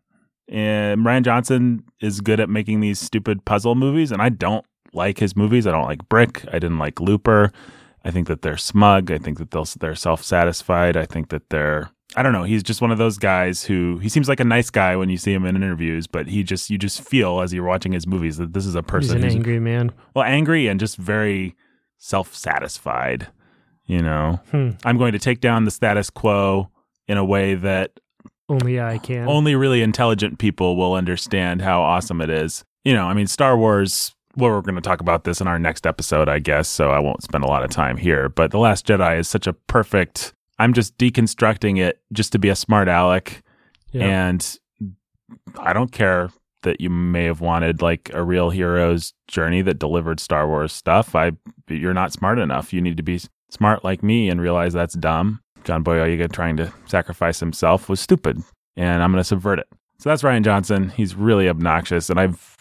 And 0.48 1.04
Rian 1.04 1.22
Johnson 1.22 1.84
is 2.00 2.20
good 2.20 2.40
at 2.40 2.48
making 2.48 2.80
these 2.80 2.98
stupid 2.98 3.44
puzzle 3.44 3.74
movies, 3.74 4.12
and 4.12 4.22
I 4.22 4.30
don't 4.30 4.64
like 4.92 5.18
his 5.18 5.36
movies. 5.36 5.66
I 5.66 5.72
don't 5.72 5.84
like 5.84 6.08
Brick. 6.08 6.44
I 6.48 6.58
didn't 6.58 6.78
like 6.78 7.00
Looper. 7.00 7.52
I 8.04 8.10
think 8.10 8.28
that 8.28 8.42
they're 8.42 8.56
smug. 8.56 9.10
I 9.10 9.18
think 9.18 9.38
that 9.38 9.50
they'll, 9.50 9.66
they're 9.78 9.94
self 9.94 10.22
satisfied. 10.22 10.96
I 10.96 11.04
think 11.04 11.28
that 11.28 11.50
they're 11.50 11.90
I 12.16 12.22
don't 12.22 12.32
know. 12.32 12.44
He's 12.44 12.62
just 12.62 12.80
one 12.80 12.90
of 12.90 12.98
those 12.98 13.18
guys 13.18 13.64
who 13.64 13.98
he 13.98 14.08
seems 14.08 14.28
like 14.28 14.40
a 14.40 14.44
nice 14.44 14.70
guy 14.70 14.96
when 14.96 15.10
you 15.10 15.18
see 15.18 15.32
him 15.32 15.44
in 15.44 15.56
interviews, 15.56 16.06
but 16.06 16.26
he 16.26 16.42
just 16.42 16.70
you 16.70 16.78
just 16.78 17.02
feel 17.02 17.40
as 17.42 17.52
you're 17.52 17.64
watching 17.66 17.92
his 17.92 18.06
movies 18.06 18.38
that 18.38 18.54
this 18.54 18.64
is 18.64 18.74
a 18.74 18.82
person 18.82 19.16
He's 19.16 19.22
an 19.22 19.22
who's 19.24 19.34
angry 19.34 19.60
man. 19.60 19.92
well 20.14 20.24
angry 20.24 20.68
and 20.68 20.80
just 20.80 20.96
very 20.96 21.54
self 21.98 22.34
satisfied. 22.34 23.28
You 23.86 24.02
know, 24.02 24.40
Hmm. 24.50 24.70
I'm 24.84 24.98
going 24.98 25.12
to 25.12 25.18
take 25.18 25.40
down 25.40 25.64
the 25.64 25.70
status 25.70 26.10
quo 26.10 26.70
in 27.06 27.16
a 27.18 27.24
way 27.24 27.54
that 27.54 27.92
Only 28.48 28.80
I 28.80 28.98
can. 28.98 29.26
only 29.28 29.54
really 29.54 29.82
intelligent 29.82 30.38
people 30.38 30.76
will 30.76 30.94
understand 30.94 31.62
how 31.62 31.80
awesome 31.82 32.20
it 32.20 32.28
is. 32.30 32.64
You 32.84 32.94
know, 32.94 33.06
I 33.06 33.14
mean, 33.14 33.26
Star 33.26 33.56
Wars. 33.56 34.14
Well, 34.36 34.50
we're 34.50 34.60
going 34.60 34.74
to 34.76 34.80
talk 34.82 35.00
about 35.00 35.24
this 35.24 35.40
in 35.40 35.48
our 35.48 35.58
next 35.58 35.86
episode, 35.86 36.28
I 36.28 36.38
guess. 36.38 36.68
So 36.68 36.90
I 36.90 37.00
won't 37.00 37.22
spend 37.22 37.44
a 37.44 37.48
lot 37.48 37.64
of 37.64 37.70
time 37.70 37.96
here. 37.96 38.28
But 38.28 38.50
The 38.50 38.58
Last 38.58 38.86
Jedi 38.86 39.18
is 39.18 39.26
such 39.28 39.46
a 39.46 39.52
perfect. 39.52 40.32
I'm 40.58 40.72
just 40.72 40.96
deconstructing 40.98 41.78
it 41.78 42.00
just 42.12 42.32
to 42.32 42.38
be 42.38 42.48
a 42.48 42.56
smart 42.56 42.88
aleck, 42.88 43.42
Yeah. 43.92 44.04
and 44.06 44.58
I 45.58 45.72
don't 45.72 45.92
care 45.92 46.30
that 46.62 46.80
you 46.80 46.90
may 46.90 47.24
have 47.24 47.40
wanted 47.40 47.80
like 47.82 48.10
a 48.12 48.22
real 48.24 48.50
hero's 48.50 49.14
journey 49.28 49.62
that 49.62 49.78
delivered 49.78 50.18
Star 50.20 50.48
Wars 50.48 50.72
stuff. 50.72 51.14
I, 51.14 51.32
you're 51.68 51.94
not 51.94 52.12
smart 52.12 52.38
enough. 52.38 52.72
You 52.72 52.80
need 52.80 52.96
to 52.96 53.02
be 53.02 53.20
smart 53.50 53.84
like 53.84 54.02
me 54.02 54.28
and 54.28 54.40
realize 54.40 54.72
that's 54.72 54.94
dumb. 54.94 55.40
John 55.64 55.84
Boyega 55.84 56.30
trying 56.32 56.56
to 56.56 56.72
sacrifice 56.86 57.40
himself 57.40 57.88
was 57.88 58.00
stupid, 58.00 58.42
and 58.76 59.02
I'm 59.02 59.12
going 59.12 59.20
to 59.20 59.24
subvert 59.24 59.58
it. 59.60 59.68
So 59.98 60.08
that's 60.08 60.22
Rian 60.22 60.42
Johnson. 60.44 60.90
He's 60.90 61.14
really 61.14 61.48
obnoxious, 61.48 62.10
and 62.10 62.18
I've 62.18 62.56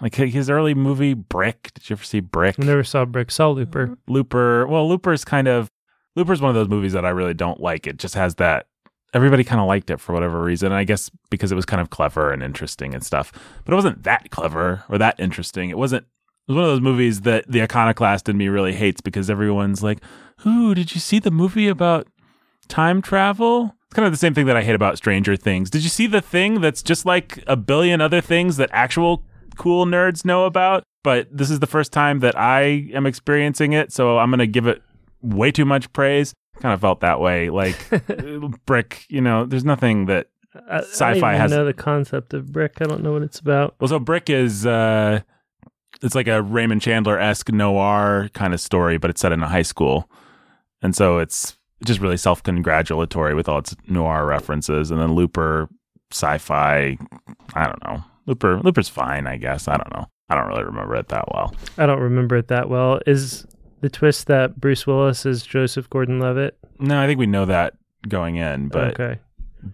like 0.00 0.14
his 0.14 0.50
early 0.50 0.74
movie 0.74 1.14
Brick. 1.14 1.70
Did 1.74 1.88
you 1.88 1.94
ever 1.94 2.04
see 2.04 2.20
Brick? 2.20 2.56
I 2.60 2.64
never 2.64 2.84
saw 2.84 3.04
Brick. 3.06 3.30
Saw 3.30 3.50
Looper. 3.50 3.96
Looper. 4.06 4.66
Well, 4.66 4.86
Looper's 4.88 5.24
kind 5.24 5.48
of 5.48 5.70
Looper's 6.16 6.40
one 6.40 6.48
of 6.48 6.54
those 6.54 6.68
movies 6.68 6.94
that 6.94 7.04
I 7.04 7.10
really 7.10 7.34
don't 7.34 7.60
like. 7.60 7.86
It 7.86 7.98
just 7.98 8.14
has 8.14 8.36
that 8.36 8.66
everybody 9.14 9.44
kind 9.44 9.60
of 9.60 9.66
liked 9.66 9.90
it 9.90 10.00
for 10.00 10.12
whatever 10.12 10.42
reason. 10.42 10.72
I 10.72 10.84
guess 10.84 11.10
because 11.30 11.52
it 11.52 11.54
was 11.54 11.66
kind 11.66 11.80
of 11.80 11.90
clever 11.90 12.32
and 12.32 12.42
interesting 12.42 12.94
and 12.94 13.04
stuff. 13.04 13.32
But 13.64 13.72
it 13.72 13.76
wasn't 13.76 14.02
that 14.04 14.30
clever 14.30 14.84
or 14.88 14.98
that 14.98 15.20
interesting. 15.20 15.70
It 15.70 15.78
wasn't 15.78 16.06
it 16.48 16.52
was 16.52 16.56
one 16.56 16.64
of 16.64 16.70
those 16.70 16.80
movies 16.80 17.22
that 17.22 17.50
the 17.50 17.62
iconoclast 17.62 18.28
in 18.28 18.36
me 18.36 18.48
really 18.48 18.72
hates 18.72 19.00
because 19.00 19.28
everyone's 19.28 19.82
like, 19.82 19.98
"Ooh, 20.46 20.74
did 20.74 20.94
you 20.94 21.00
see 21.00 21.18
the 21.18 21.30
movie 21.30 21.68
about 21.68 22.06
time 22.68 23.02
travel?" 23.02 23.74
It's 23.86 23.94
kind 23.94 24.06
of 24.06 24.12
the 24.12 24.18
same 24.18 24.34
thing 24.34 24.46
that 24.46 24.56
I 24.56 24.62
hate 24.62 24.74
about 24.74 24.96
Stranger 24.96 25.36
Things. 25.36 25.70
Did 25.70 25.82
you 25.82 25.88
see 25.88 26.06
the 26.06 26.20
thing 26.20 26.60
that's 26.60 26.82
just 26.82 27.06
like 27.06 27.42
a 27.46 27.56
billion 27.56 28.00
other 28.00 28.20
things 28.20 28.56
that 28.56 28.70
actual 28.72 29.22
cool 29.56 29.86
nerds 29.86 30.24
know 30.24 30.44
about? 30.44 30.82
But 31.04 31.28
this 31.30 31.50
is 31.50 31.60
the 31.60 31.68
first 31.68 31.92
time 31.92 32.18
that 32.20 32.36
I 32.36 32.88
am 32.92 33.06
experiencing 33.06 33.72
it, 33.72 33.92
so 33.92 34.18
I'm 34.18 34.28
going 34.30 34.40
to 34.40 34.46
give 34.48 34.66
it 34.66 34.82
way 35.34 35.50
too 35.50 35.64
much 35.64 35.92
praise. 35.92 36.34
Kind 36.60 36.72
of 36.72 36.80
felt 36.80 37.00
that 37.00 37.20
way. 37.20 37.50
Like 37.50 37.76
Brick, 38.66 39.04
you 39.08 39.20
know, 39.20 39.44
there's 39.44 39.64
nothing 39.64 40.06
that 40.06 40.28
I, 40.54 40.76
I 40.76 40.78
Sci-fi 40.80 41.16
even 41.16 41.40
has- 41.40 41.50
know 41.50 41.64
the 41.64 41.74
concept 41.74 42.32
of 42.34 42.52
Brick. 42.52 42.76
I 42.80 42.84
don't 42.84 43.02
know 43.02 43.12
what 43.12 43.22
it's 43.22 43.38
about. 43.38 43.74
Well, 43.80 43.88
so 43.88 43.98
Brick 43.98 44.30
is 44.30 44.64
uh 44.66 45.20
it's 46.02 46.14
like 46.14 46.28
a 46.28 46.42
Raymond 46.42 46.82
Chandler 46.82 47.18
esque 47.18 47.50
noir 47.50 48.28
kind 48.34 48.52
of 48.54 48.60
story, 48.60 48.98
but 48.98 49.10
it's 49.10 49.20
set 49.20 49.32
in 49.32 49.42
a 49.42 49.48
high 49.48 49.62
school. 49.62 50.10
And 50.82 50.94
so 50.94 51.18
it's 51.18 51.56
just 51.84 52.00
really 52.00 52.16
self 52.16 52.42
congratulatory 52.42 53.34
with 53.34 53.48
all 53.48 53.58
its 53.58 53.76
noir 53.88 54.24
references. 54.26 54.90
And 54.90 55.00
then 55.00 55.14
Looper 55.14 55.68
sci 56.12 56.38
fi 56.38 56.96
I 57.54 57.64
don't 57.66 57.84
know. 57.84 58.02
Looper 58.26 58.60
Looper's 58.60 58.88
fine, 58.88 59.26
I 59.26 59.36
guess. 59.36 59.68
I 59.68 59.76
don't 59.76 59.92
know. 59.94 60.06
I 60.28 60.34
don't 60.34 60.48
really 60.48 60.64
remember 60.64 60.96
it 60.96 61.08
that 61.08 61.26
well. 61.32 61.54
I 61.78 61.86
don't 61.86 62.00
remember 62.00 62.36
it 62.36 62.48
that 62.48 62.68
well. 62.68 63.00
Is 63.06 63.46
the 63.86 63.90
twist 63.90 64.26
that 64.26 64.60
Bruce 64.60 64.84
Willis 64.84 65.24
is 65.24 65.44
Joseph 65.44 65.88
Gordon-Levitt? 65.90 66.58
No, 66.80 67.00
I 67.00 67.06
think 67.06 67.20
we 67.20 67.26
know 67.26 67.44
that 67.44 67.74
going 68.08 68.34
in, 68.34 68.66
but 68.66 68.98
okay, 69.00 69.20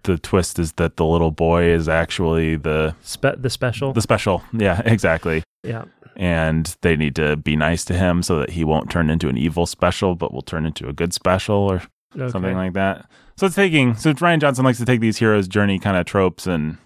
the 0.02 0.18
twist 0.18 0.58
is 0.58 0.72
that 0.74 0.98
the 0.98 1.06
little 1.06 1.30
boy 1.30 1.64
is 1.64 1.88
actually 1.88 2.56
the 2.56 2.94
Spe- 3.00 3.38
the 3.38 3.48
special. 3.48 3.94
the 3.94 4.02
special. 4.02 4.42
Yeah, 4.52 4.82
exactly. 4.84 5.42
yeah, 5.64 5.84
and 6.14 6.76
they 6.82 6.94
need 6.94 7.16
to 7.16 7.36
be 7.36 7.56
nice 7.56 7.86
to 7.86 7.94
him 7.94 8.22
so 8.22 8.38
that 8.40 8.50
he 8.50 8.64
won't 8.64 8.90
turn 8.90 9.08
into 9.08 9.30
an 9.30 9.38
evil 9.38 9.64
special, 9.64 10.14
but 10.14 10.30
will 10.30 10.42
turn 10.42 10.66
into 10.66 10.86
a 10.90 10.92
good 10.92 11.14
special 11.14 11.56
or 11.56 11.82
okay. 12.14 12.30
something 12.30 12.54
like 12.54 12.74
that. 12.74 13.08
So 13.38 13.46
it's 13.46 13.56
taking 13.56 13.94
so 13.94 14.12
Rian 14.12 14.40
Johnson 14.42 14.66
likes 14.66 14.76
to 14.76 14.84
take 14.84 15.00
these 15.00 15.16
hero's 15.16 15.48
journey 15.48 15.78
kind 15.78 15.96
of 15.96 16.04
tropes 16.04 16.46
and 16.46 16.76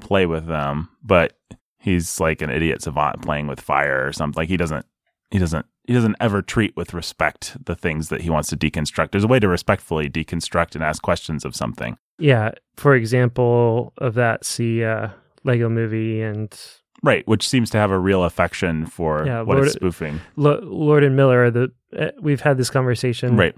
play 0.00 0.24
with 0.24 0.46
them, 0.46 0.88
but 1.04 1.34
he's 1.78 2.18
like 2.20 2.40
an 2.40 2.48
idiot 2.48 2.80
savant 2.80 3.20
playing 3.20 3.48
with 3.48 3.60
fire 3.60 4.06
or 4.06 4.14
something. 4.14 4.40
Like 4.40 4.48
he 4.48 4.56
doesn't 4.56 4.86
he 5.30 5.38
doesn't 5.38 5.66
he 5.84 5.92
doesn't 5.94 6.16
ever 6.20 6.42
treat 6.42 6.76
with 6.76 6.94
respect 6.94 7.56
the 7.64 7.74
things 7.74 8.08
that 8.10 8.20
he 8.20 8.30
wants 8.30 8.48
to 8.50 8.56
deconstruct. 8.56 9.10
There's 9.10 9.24
a 9.24 9.28
way 9.28 9.38
to 9.40 9.48
respectfully 9.48 10.08
deconstruct 10.08 10.74
and 10.74 10.84
ask 10.84 11.02
questions 11.02 11.44
of 11.44 11.54
something. 11.56 11.96
yeah. 12.18 12.52
For 12.76 12.94
example, 12.94 13.92
of 13.98 14.14
that, 14.14 14.44
see 14.44 14.82
uh, 14.84 15.08
Lego 15.44 15.68
Movie 15.68 16.22
and 16.22 16.56
Right, 17.02 17.26
which 17.26 17.48
seems 17.48 17.70
to 17.70 17.78
have 17.78 17.90
a 17.90 17.98
real 17.98 18.24
affection 18.24 18.84
for 18.86 19.24
Yeah, 19.26 19.40
what 19.40 19.54
Lord- 19.56 19.66
it's 19.66 19.74
spoofing. 19.76 20.20
Lo- 20.36 20.60
Lord 20.62 21.02
and 21.04 21.16
Miller. 21.16 21.44
Are 21.44 21.50
the 21.50 21.72
uh, 21.98 22.10
we've 22.20 22.40
had 22.42 22.56
this 22.58 22.68
conversation 22.70 23.36
Right. 23.36 23.54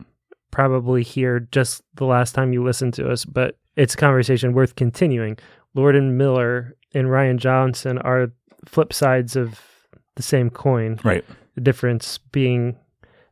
probably 0.52 1.02
here 1.02 1.40
just 1.50 1.82
the 1.94 2.04
last 2.04 2.34
time 2.34 2.52
you 2.52 2.62
listened 2.64 2.94
to 2.94 3.10
us, 3.10 3.24
but 3.24 3.56
it's 3.76 3.94
a 3.94 3.96
conversation 3.96 4.52
worth 4.52 4.74
continuing. 4.76 5.38
Lord 5.74 5.96
and 5.96 6.16
Miller 6.18 6.76
and 6.94 7.08
Rian 7.08 7.36
Johnson 7.38 7.98
are 7.98 8.32
flip 8.66 8.92
sides 8.92 9.34
of 9.36 9.60
the 10.16 10.22
same 10.22 10.50
coin. 10.50 10.98
Right. 11.04 11.24
The 11.54 11.60
difference 11.60 12.18
being 12.18 12.76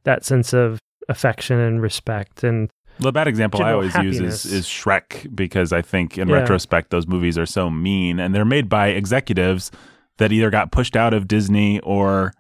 that 0.05 0.25
sense 0.25 0.53
of 0.53 0.79
affection 1.09 1.59
and 1.59 1.81
respect 1.83 2.45
and 2.45 2.71
The 2.99 3.13
bad 3.13 3.27
example 3.29 3.63
I 3.63 3.73
always 3.73 3.93
happiness. 3.93 4.19
use 4.19 4.45
is, 4.47 4.53
is 4.53 4.67
Shrek 4.67 5.35
because 5.35 5.73
I 5.73 5.83
think 5.83 6.19
in 6.19 6.29
Yeah. 6.29 6.35
retrospect 6.37 6.91
those 6.91 7.07
movies 7.07 7.37
are 7.39 7.47
so 7.47 7.71
mean 7.71 8.21
and 8.21 8.35
they're 8.35 8.45
made 8.45 8.69
by 8.69 8.89
executives 8.89 9.71
that 10.19 10.33
either 10.33 10.51
got 10.51 10.71
pushed 10.71 10.97
out 10.97 11.15
of 11.15 11.27
Disney 11.27 11.81
or 11.81 12.33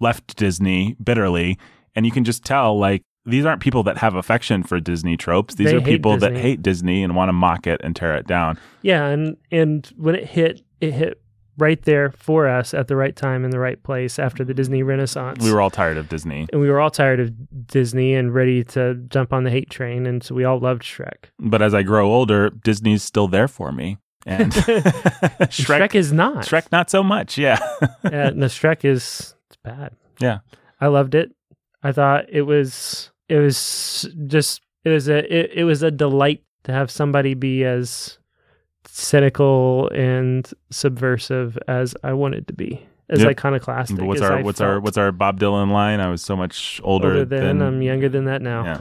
left 0.00 0.36
Disney 0.36 0.96
bitterly 1.02 1.58
and 1.94 2.04
you 2.04 2.12
can 2.12 2.24
just 2.24 2.44
tell 2.44 2.78
like 2.78 3.02
these 3.24 3.44
aren't 3.44 3.60
people 3.60 3.82
that 3.82 3.98
have 3.98 4.14
affection 4.14 4.62
for 4.62 4.80
Disney 4.80 5.16
tropes. 5.16 5.54
These 5.56 5.70
They 5.70 5.76
are 5.76 5.80
people 5.82 6.16
that 6.18 6.36
hate 6.36 6.62
Disney 6.62 7.02
and 7.02 7.14
want 7.14 7.28
to 7.28 7.32
mock 7.34 7.66
it 7.66 7.80
and 7.84 7.94
tear 7.94 8.14
it 8.16 8.26
down. 8.26 8.58
yeah, 8.82 9.06
and 9.06 9.36
and 9.50 9.86
when 9.96 10.14
it 10.14 10.24
hit, 10.26 10.62
it 10.80 10.92
hit 10.94 11.20
right 11.58 11.82
there 11.82 12.10
for 12.12 12.48
us 12.48 12.72
at 12.72 12.88
the 12.88 12.96
right 12.96 13.14
time 13.14 13.44
in 13.44 13.50
the 13.50 13.58
right 13.58 13.82
place 13.82 14.18
after 14.18 14.44
the 14.44 14.54
Disney 14.54 14.82
Renaissance. 14.82 15.42
We 15.42 15.52
were 15.52 15.60
all 15.60 15.70
tired 15.70 15.96
of 15.96 16.08
Disney. 16.08 16.46
and 16.52 16.60
we 16.60 16.70
were 16.70 16.80
all 16.80 16.90
tired 16.90 17.20
of 17.20 17.66
Disney 17.66 18.14
and 18.14 18.32
ready 18.32 18.64
to 18.64 18.94
jump 19.08 19.32
on 19.32 19.44
the 19.44 19.50
hate 19.50 19.70
train, 19.70 20.06
and 20.06 20.22
so 20.22 20.34
we 20.34 20.44
all 20.44 20.58
loved 20.58 20.82
Shrek. 20.82 21.30
But 21.38 21.60
as 21.60 21.74
I 21.74 21.82
grow 21.82 22.12
older, 22.12 22.50
Disney's 22.50 23.02
still 23.02 23.28
there 23.28 23.48
for 23.48 23.72
me. 23.72 23.98
And 24.26 24.52
Shrek, 24.52 25.50
Shrek, 25.50 25.94
is 25.94 26.12
not. 26.12 26.44
Shrek 26.44 26.70
not 26.72 26.90
so 26.90 27.02
much. 27.02 27.38
Yeah. 27.38 27.58
yeah, 28.04 28.30
no, 28.30 28.46
Shrek 28.46 28.84
is 28.84 29.34
it's 29.48 29.56
bad. 29.62 29.94
Yeah. 30.20 30.38
I 30.80 30.88
loved 30.88 31.14
it. 31.14 31.32
I 31.82 31.92
thought 31.92 32.26
it 32.28 32.42
was 32.42 33.10
it 33.28 33.36
was 33.36 34.08
just 34.26 34.60
it 34.84 34.90
was 34.90 35.08
a 35.08 35.18
it, 35.34 35.50
it 35.54 35.64
was 35.64 35.82
a 35.82 35.90
delight 35.90 36.42
to 36.64 36.72
have 36.72 36.90
somebody 36.90 37.34
be 37.34 37.64
as 37.64 38.18
cynical 38.90 39.88
and 39.90 40.50
subversive 40.70 41.58
as 41.68 41.94
I 42.02 42.12
wanted 42.12 42.46
to 42.48 42.52
be, 42.54 42.86
as 43.08 43.20
Yep. 43.20 43.30
iconoclastic. 43.30 43.96
But 43.96 44.06
what's 44.06 44.20
as 44.22 44.30
our 44.30 44.38
I 44.38 44.42
what's 44.42 44.60
our 44.60 44.80
what's 44.80 44.98
our 44.98 45.12
Bob 45.12 45.38
Dylan 45.40 45.70
line? 45.70 46.00
I 46.00 46.08
was 46.08 46.22
so 46.22 46.36
much 46.36 46.80
older, 46.82 47.08
older 47.08 47.24
than, 47.24 47.58
than 47.58 47.62
I'm 47.62 47.82
younger 47.82 48.08
than 48.08 48.24
that 48.26 48.42
now. 48.42 48.64
Yeah. 48.64 48.80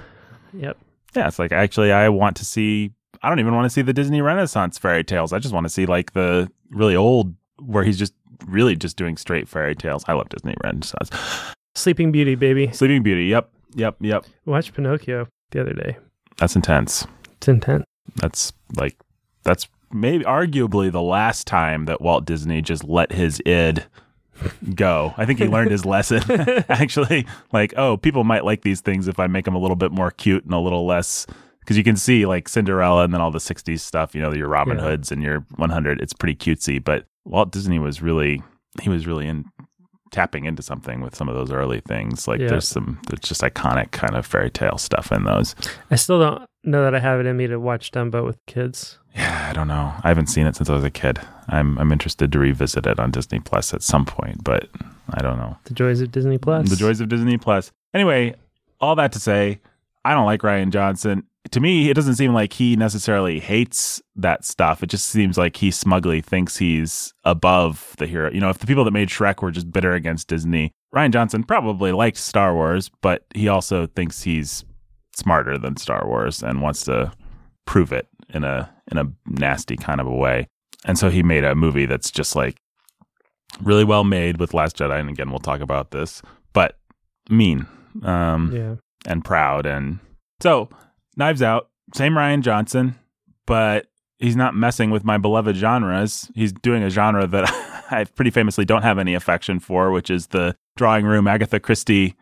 Yep. 0.54 0.78
Yeah, 1.16 1.28
it's 1.28 1.40
like 1.40 1.52
actually 1.52 1.92
I 1.92 2.10
want 2.10 2.38
to 2.38 2.46
see 2.46 2.92
I 3.24 3.30
don't 3.30 3.40
even 3.40 3.56
want 3.56 3.66
to 3.66 3.70
see 3.70 3.82
the 3.82 3.94
Disney 3.94 4.22
Renaissance 4.22 4.78
fairy 4.78 5.04
tales. 5.04 5.34
I 5.34 5.40
just 5.40 5.54
want 5.54 5.66
to 5.66 5.70
see 5.70 5.86
like 5.86 6.14
the 6.14 6.50
really 6.72 6.96
old 6.96 7.34
where 7.60 7.84
he's 7.84 7.98
just 7.98 8.14
really 8.46 8.76
just 8.76 8.98
doing 8.98 9.18
straight 9.18 9.48
fairy 9.48 9.76
tales. 9.76 10.04
I 10.08 10.14
love 10.14 10.30
Disney 10.30 10.56
Renaissance. 10.64 11.10
Sleeping 11.76 12.12
Beauty, 12.12 12.36
baby. 12.36 12.72
Sleeping 12.72 13.04
Beauty. 13.04 13.26
Yep. 13.26 13.50
Yep. 13.76 13.98
Yep. 14.00 14.26
Watched 14.46 14.74
Pinocchio 14.74 15.28
the 15.52 15.62
other 15.62 15.74
day. 15.74 15.98
That's 16.38 16.56
intense. 16.56 17.06
It's 17.38 17.48
intense. 17.48 17.84
That's 18.16 18.54
like 18.76 18.96
that's 19.44 19.68
maybe 19.92 20.24
arguably 20.24 20.92
the 20.92 21.02
last 21.02 21.48
time 21.48 21.86
that 21.86 22.02
Walt 22.02 22.26
Disney 22.26 22.62
just 22.62 22.84
let 22.84 23.12
his 23.12 23.42
id 23.46 23.86
go. 24.76 25.14
I 25.18 25.26
think 25.26 25.40
he 25.40 25.48
learned 25.48 25.72
his 25.72 25.86
lesson. 25.86 26.22
Actually, 26.70 27.26
like, 27.52 27.74
oh, 27.78 27.98
people 27.98 28.24
might 28.24 28.46
like 28.46 28.62
these 28.62 28.82
things 28.82 29.08
if 29.08 29.20
I 29.20 29.28
make 29.28 29.46
them 29.46 29.56
a 29.56 29.60
little 29.60 29.76
bit 29.76 29.92
more 29.92 30.12
cute 30.12 30.44
and 30.44 30.54
a 30.54 30.60
little 30.60 30.86
less 30.86 31.26
because 31.62 31.78
you 31.78 31.84
can 31.84 31.98
see 31.98 32.26
like 32.26 32.48
Cinderella 32.48 33.04
and 33.04 33.14
then 33.14 33.20
all 33.22 33.32
the 33.32 33.40
60s 33.40 33.80
stuff, 33.80 34.16
you 34.16 34.22
know, 34.22 34.34
your 34.34 34.48
Robin 34.48 34.78
Yeah. 34.78 34.84
Hoods 34.86 35.12
and 35.12 35.22
your 35.22 35.46
100, 35.56 36.02
it's 36.02 36.14
pretty 36.14 36.36
cutesy, 36.36 36.82
but 36.84 37.06
Walt 37.26 37.52
Disney 37.52 37.80
was 37.80 38.02
really 38.02 38.42
he 38.82 38.90
was 38.90 39.08
really 39.08 39.28
in 39.28 39.46
tapping 40.12 40.46
into 40.46 40.62
something 40.62 41.02
with 41.02 41.16
some 41.16 41.28
of 41.30 41.36
those 41.36 41.52
early 41.52 41.82
things. 41.82 42.28
Like 42.28 42.40
Yeah. 42.40 42.48
there's 42.48 42.68
some 42.68 43.00
there's 43.08 43.20
just 43.22 43.42
iconic 43.42 43.92
kind 43.92 44.16
of 44.16 44.26
fairy 44.26 44.50
tale 44.50 44.78
stuff 44.78 45.12
in 45.12 45.24
those. 45.24 45.56
I 45.92 45.96
still 45.96 46.20
don't 46.20 46.50
know 46.64 46.84
that 46.84 46.96
I 46.96 47.00
have 47.00 47.20
it 47.20 47.26
in 47.26 47.38
me 47.38 47.48
to 47.48 47.58
watch 47.60 47.92
Dumbo 47.92 48.26
with 48.26 48.38
kids. 48.46 49.00
Yeah, 49.16 49.48
I 49.50 49.54
don't 49.54 49.68
know. 49.68 49.94
I 50.04 50.10
haven't 50.10 50.28
seen 50.28 50.46
it 50.46 50.56
since 50.56 50.70
I 50.70 50.74
was 50.74 50.84
a 50.84 50.92
kid. 50.92 51.20
I'm 51.48 51.78
I'm 51.80 51.92
interested 51.92 52.32
to 52.32 52.40
revisit 52.40 52.86
it 52.86 53.00
on 53.00 53.12
Disney 53.12 53.40
Plus 53.40 53.74
at 53.74 53.82
some 53.82 54.06
point, 54.06 54.44
but 54.44 54.70
I 55.12 55.22
don't 55.22 55.38
know. 55.38 55.58
The 55.66 55.74
joys 55.74 56.02
of 56.02 56.12
Disney 56.12 56.38
Plus. 56.38 56.70
The 56.70 56.76
joys 56.76 57.00
of 57.02 57.10
Disney 57.10 57.38
Plus. 57.38 57.72
Anyway, 57.94 58.36
all 58.80 58.96
that 58.96 59.12
to 59.14 59.20
say, 59.20 59.60
I 60.06 60.14
don't 60.14 60.26
like 60.26 60.42
Rian 60.42 60.70
Johnson. 60.72 61.24
To 61.52 61.60
me, 61.60 61.90
it 61.90 61.94
doesn't 61.94 62.16
seem 62.16 62.34
like 62.34 62.54
he 62.54 62.76
necessarily 62.76 63.40
hates 63.40 64.02
that 64.16 64.44
stuff. 64.46 64.84
It 64.84 64.88
just 64.90 65.08
seems 65.08 65.38
like 65.38 65.56
he 65.58 65.72
smugly 65.72 66.22
thinks 66.22 66.58
he's 66.58 67.14
above 67.24 67.96
the 67.98 68.08
hero. 68.08 68.32
You 68.32 68.40
know, 68.42 68.50
if 68.50 68.58
the 68.60 68.68
people 68.68 68.84
that 68.84 68.92
made 68.92 69.10
Shrek 69.10 69.42
were 69.42 69.52
just 69.52 69.72
bitter 69.72 69.94
against 69.94 70.28
Disney, 70.28 70.72
Rian 70.94 71.12
Johnson 71.12 71.44
probably 71.44 71.92
liked 71.92 72.18
Star 72.18 72.54
Wars, 72.54 72.90
but 73.02 73.26
he 73.34 73.48
also 73.48 73.88
thinks 73.88 74.24
he's 74.24 74.66
smarter 75.16 75.58
than 75.58 75.78
Star 75.78 76.06
Wars 76.06 76.44
and 76.44 76.62
wants 76.62 76.84
to 76.86 77.12
prove 77.66 77.92
it 77.92 78.08
in 78.34 78.44
a 78.44 78.70
in 78.92 78.98
a 78.98 79.06
nasty 79.26 79.76
kind 79.78 80.00
of 80.02 80.08
a 80.08 80.16
way. 80.16 80.48
And 80.86 80.98
so 80.98 81.10
he 81.10 81.24
made 81.24 81.44
a 81.44 81.56
movie 81.56 81.86
that's 81.86 82.12
just 82.12 82.36
like 82.36 82.58
really 83.62 83.84
well 83.84 84.04
made 84.04 84.40
with 84.40 84.54
Last 84.54 84.78
Jedi. 84.78 85.00
And 85.00 85.10
again, 85.10 85.30
we'll 85.30 85.40
talk 85.40 85.62
about 85.62 85.92
this, 85.92 86.22
but 86.54 86.78
mean 87.30 87.66
um, 88.04 88.52
Yeah. 88.54 88.76
and 89.12 89.24
proud. 89.26 89.66
And 89.66 90.00
so, 90.42 90.70
Knives 91.18 91.42
Out, 91.42 91.70
same 91.94 92.14
Rian 92.14 92.42
Johnson, 92.42 92.96
but 93.46 93.88
he's 94.20 94.36
not 94.36 94.56
messing 94.56 94.92
with 94.92 95.04
my 95.04 95.18
beloved 95.18 95.56
genres. 95.56 96.30
He's 96.36 96.54
doing 96.54 96.84
a 96.84 96.90
genre 96.90 97.28
that 97.28 97.86
I 97.92 98.06
pretty 98.06 98.32
famously 98.32 98.66
don't 98.66 98.84
have 98.84 99.00
any 99.00 99.14
affection 99.14 99.60
for, 99.60 99.92
which 99.92 100.10
is 100.10 100.28
the 100.28 100.56
drawing 100.76 101.06
room 101.06 101.28
Agatha 101.28 101.60
Christie 101.60 102.16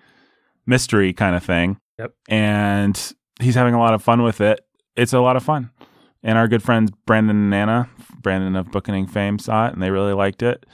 mystery 0.65 1.13
kind 1.13 1.35
of 1.35 1.43
thing. 1.43 1.77
Yep. 1.99 2.13
And 2.29 3.13
he's 3.39 3.55
having 3.55 3.73
a 3.73 3.79
lot 3.79 3.93
of 3.93 4.03
fun 4.03 4.23
with 4.23 4.41
it. 4.41 4.61
It's 4.95 5.13
a 5.13 5.19
lot 5.19 5.35
of 5.35 5.43
fun. 5.43 5.71
And 6.23 6.37
our 6.37 6.47
good 6.47 6.63
friends 6.63 6.91
Brandon 7.05 7.35
and 7.35 7.53
Anna, 7.53 7.89
Brandon 8.21 8.55
of 8.55 8.71
Bookening 8.71 9.07
fame, 9.07 9.39
saw 9.39 9.67
it 9.67 9.73
and 9.73 9.83
they 9.83 9.91
really 9.91 10.13
liked 10.13 10.41
it. 10.41 10.65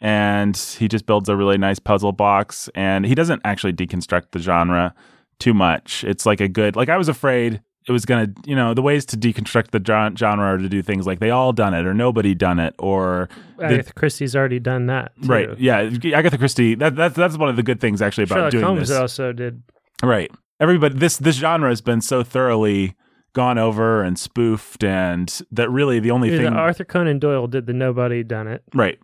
And 0.00 0.56
he 0.56 0.88
just 0.88 1.04
builds 1.04 1.28
a 1.28 1.36
really 1.36 1.58
nice 1.58 1.78
puzzle 1.78 2.12
box. 2.12 2.70
And 2.74 3.04
he 3.04 3.14
doesn't 3.14 3.42
actually 3.44 3.72
deconstruct 3.72 4.30
the 4.30 4.38
genre 4.38 4.94
too 5.38 5.52
much. 5.52 6.04
It's 6.04 6.26
like 6.26 6.40
a 6.40 6.48
good, 6.48 6.76
like 6.76 6.88
I 6.88 6.96
was 6.96 7.08
afraid 7.08 7.60
it 7.88 7.92
was 7.92 8.04
going 8.04 8.26
to, 8.26 8.50
you 8.50 8.54
know, 8.54 8.74
the 8.74 8.82
ways 8.82 9.06
to 9.06 9.16
deconstruct 9.16 9.70
the 9.70 10.14
genre 10.16 10.44
are 10.54 10.58
to 10.58 10.68
do 10.68 10.82
things 10.82 11.06
like 11.06 11.18
they 11.18 11.30
all 11.30 11.52
done 11.52 11.74
it 11.74 11.86
or 11.86 11.94
nobody 11.94 12.34
done 12.34 12.58
it 12.58 12.74
or 12.78 13.28
Agatha 13.60 13.92
Christie's 13.94 14.36
already 14.36 14.58
done 14.58 14.86
that. 14.86 15.12
Too. 15.22 15.28
right. 15.28 15.58
Yeah. 15.58 15.90
Agatha 16.14 16.38
Christie, 16.38 16.74
that, 16.76 16.94
that's, 16.94 17.16
that's 17.16 17.36
one 17.38 17.48
of 17.48 17.56
the 17.56 17.62
good 17.62 17.80
things 17.80 18.02
actually 18.02 18.24
about 18.24 18.34
Sherlock 18.36 18.50
doing 18.52 18.64
Holmes 18.64 18.88
this. 18.88 18.98
also 18.98 19.32
did. 19.32 19.62
Right. 20.02 20.30
Everybody 20.60 20.98
this 20.98 21.16
this 21.16 21.36
genre 21.36 21.70
has 21.70 21.80
been 21.80 22.02
so 22.02 22.22
thoroughly 22.22 22.94
gone 23.32 23.56
over 23.56 24.02
and 24.02 24.18
spoofed 24.18 24.84
and 24.84 25.40
that 25.50 25.70
really 25.70 26.00
the 26.00 26.10
only 26.10 26.28
Either 26.28 26.44
thing 26.44 26.52
Arthur 26.52 26.84
Conan 26.84 27.18
Doyle 27.18 27.46
did 27.46 27.66
the 27.66 27.72
Nobody 27.72 28.22
Done 28.22 28.46
It. 28.46 28.62
Right. 28.74 28.98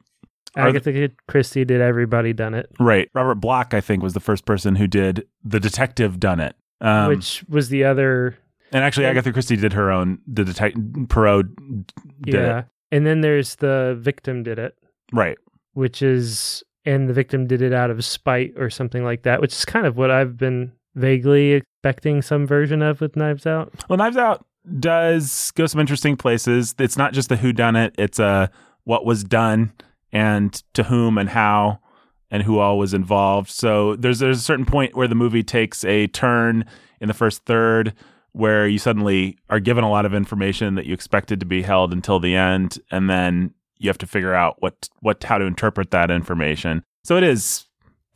Agatha 0.54 1.10
Christie 1.28 1.64
did 1.64 1.80
Everybody 1.80 2.32
Done 2.34 2.54
It, 2.54 2.70
Right. 2.78 3.10
Robert 3.14 3.36
Bloch 3.36 3.72
I 3.72 3.80
think 3.80 4.02
was 4.02 4.12
the 4.12 4.20
first 4.20 4.44
person 4.44 4.76
who 4.76 4.86
did 4.86 5.26
The 5.44 5.60
Detective 5.60 6.20
Done 6.20 6.40
It. 6.40 6.54
Um, 6.80 7.08
which 7.08 7.42
was 7.48 7.70
the 7.70 7.84
other. 7.84 8.36
And 8.72 8.82
actually 8.84 9.06
Agatha 9.06 9.32
Christie 9.32 9.56
did 9.56 9.72
her 9.72 9.90
own 9.90 10.18
The 10.26 10.44
Detective 10.44 10.82
Poirot 11.08 11.46
did 12.22 12.34
yeah. 12.34 12.58
it. 12.60 12.64
And 12.92 13.06
then 13.06 13.20
there's 13.20 13.56
the 13.56 13.96
Victim 14.00 14.42
Did 14.42 14.58
It, 14.58 14.76
Right. 15.12 15.38
which 15.74 16.02
is, 16.02 16.62
and 16.84 17.08
the 17.08 17.12
victim 17.12 17.46
did 17.46 17.62
it 17.62 17.72
out 17.72 17.90
of 17.90 18.04
spite 18.04 18.54
or 18.56 18.70
something 18.70 19.04
like 19.04 19.22
that, 19.22 19.40
which 19.40 19.52
is 19.52 19.64
kind 19.64 19.86
of 19.86 19.96
what 19.96 20.10
I've 20.10 20.36
been 20.36 20.72
vaguely 20.94 21.52
expecting 21.52 22.22
some 22.22 22.46
version 22.46 22.82
of 22.82 23.00
with 23.00 23.16
Knives 23.16 23.46
Out. 23.46 23.72
Well, 23.88 23.96
Knives 23.98 24.16
Out 24.16 24.46
does 24.78 25.52
go 25.52 25.66
some 25.66 25.80
interesting 25.80 26.16
places. 26.16 26.74
It's 26.78 26.96
not 26.96 27.12
just 27.12 27.28
the 27.28 27.36
who 27.36 27.52
done 27.52 27.76
it, 27.76 27.94
it's 27.98 28.18
uh, 28.20 28.48
what 28.84 29.04
was 29.04 29.24
done 29.24 29.72
and 30.12 30.62
to 30.74 30.84
whom 30.84 31.18
and 31.18 31.28
how 31.28 31.80
and 32.30 32.42
who 32.42 32.58
all 32.58 32.78
was 32.78 32.94
involved. 32.94 33.50
So 33.50 33.96
there's 33.96 34.20
there's 34.20 34.38
a 34.38 34.42
certain 34.42 34.64
point 34.66 34.96
where 34.96 35.08
the 35.08 35.14
movie 35.14 35.42
takes 35.42 35.84
a 35.84 36.06
turn 36.08 36.64
in 37.00 37.08
the 37.08 37.14
first 37.14 37.44
third 37.44 37.94
where 38.36 38.68
you 38.68 38.78
suddenly 38.78 39.38
are 39.48 39.58
given 39.60 39.82
a 39.82 39.90
lot 39.90 40.04
of 40.04 40.12
information 40.12 40.74
that 40.74 40.84
you 40.84 40.92
expected 40.92 41.40
to 41.40 41.46
be 41.46 41.62
held 41.62 41.92
until 41.92 42.20
the 42.20 42.36
end 42.36 42.78
and 42.90 43.08
then 43.08 43.54
you 43.78 43.88
have 43.88 43.98
to 43.98 44.06
figure 44.06 44.34
out 44.34 44.56
what 44.60 44.88
what 45.00 45.22
how 45.24 45.38
to 45.38 45.44
interpret 45.46 45.90
that 45.90 46.10
information. 46.10 46.82
So 47.04 47.16
it 47.16 47.22
is 47.24 47.64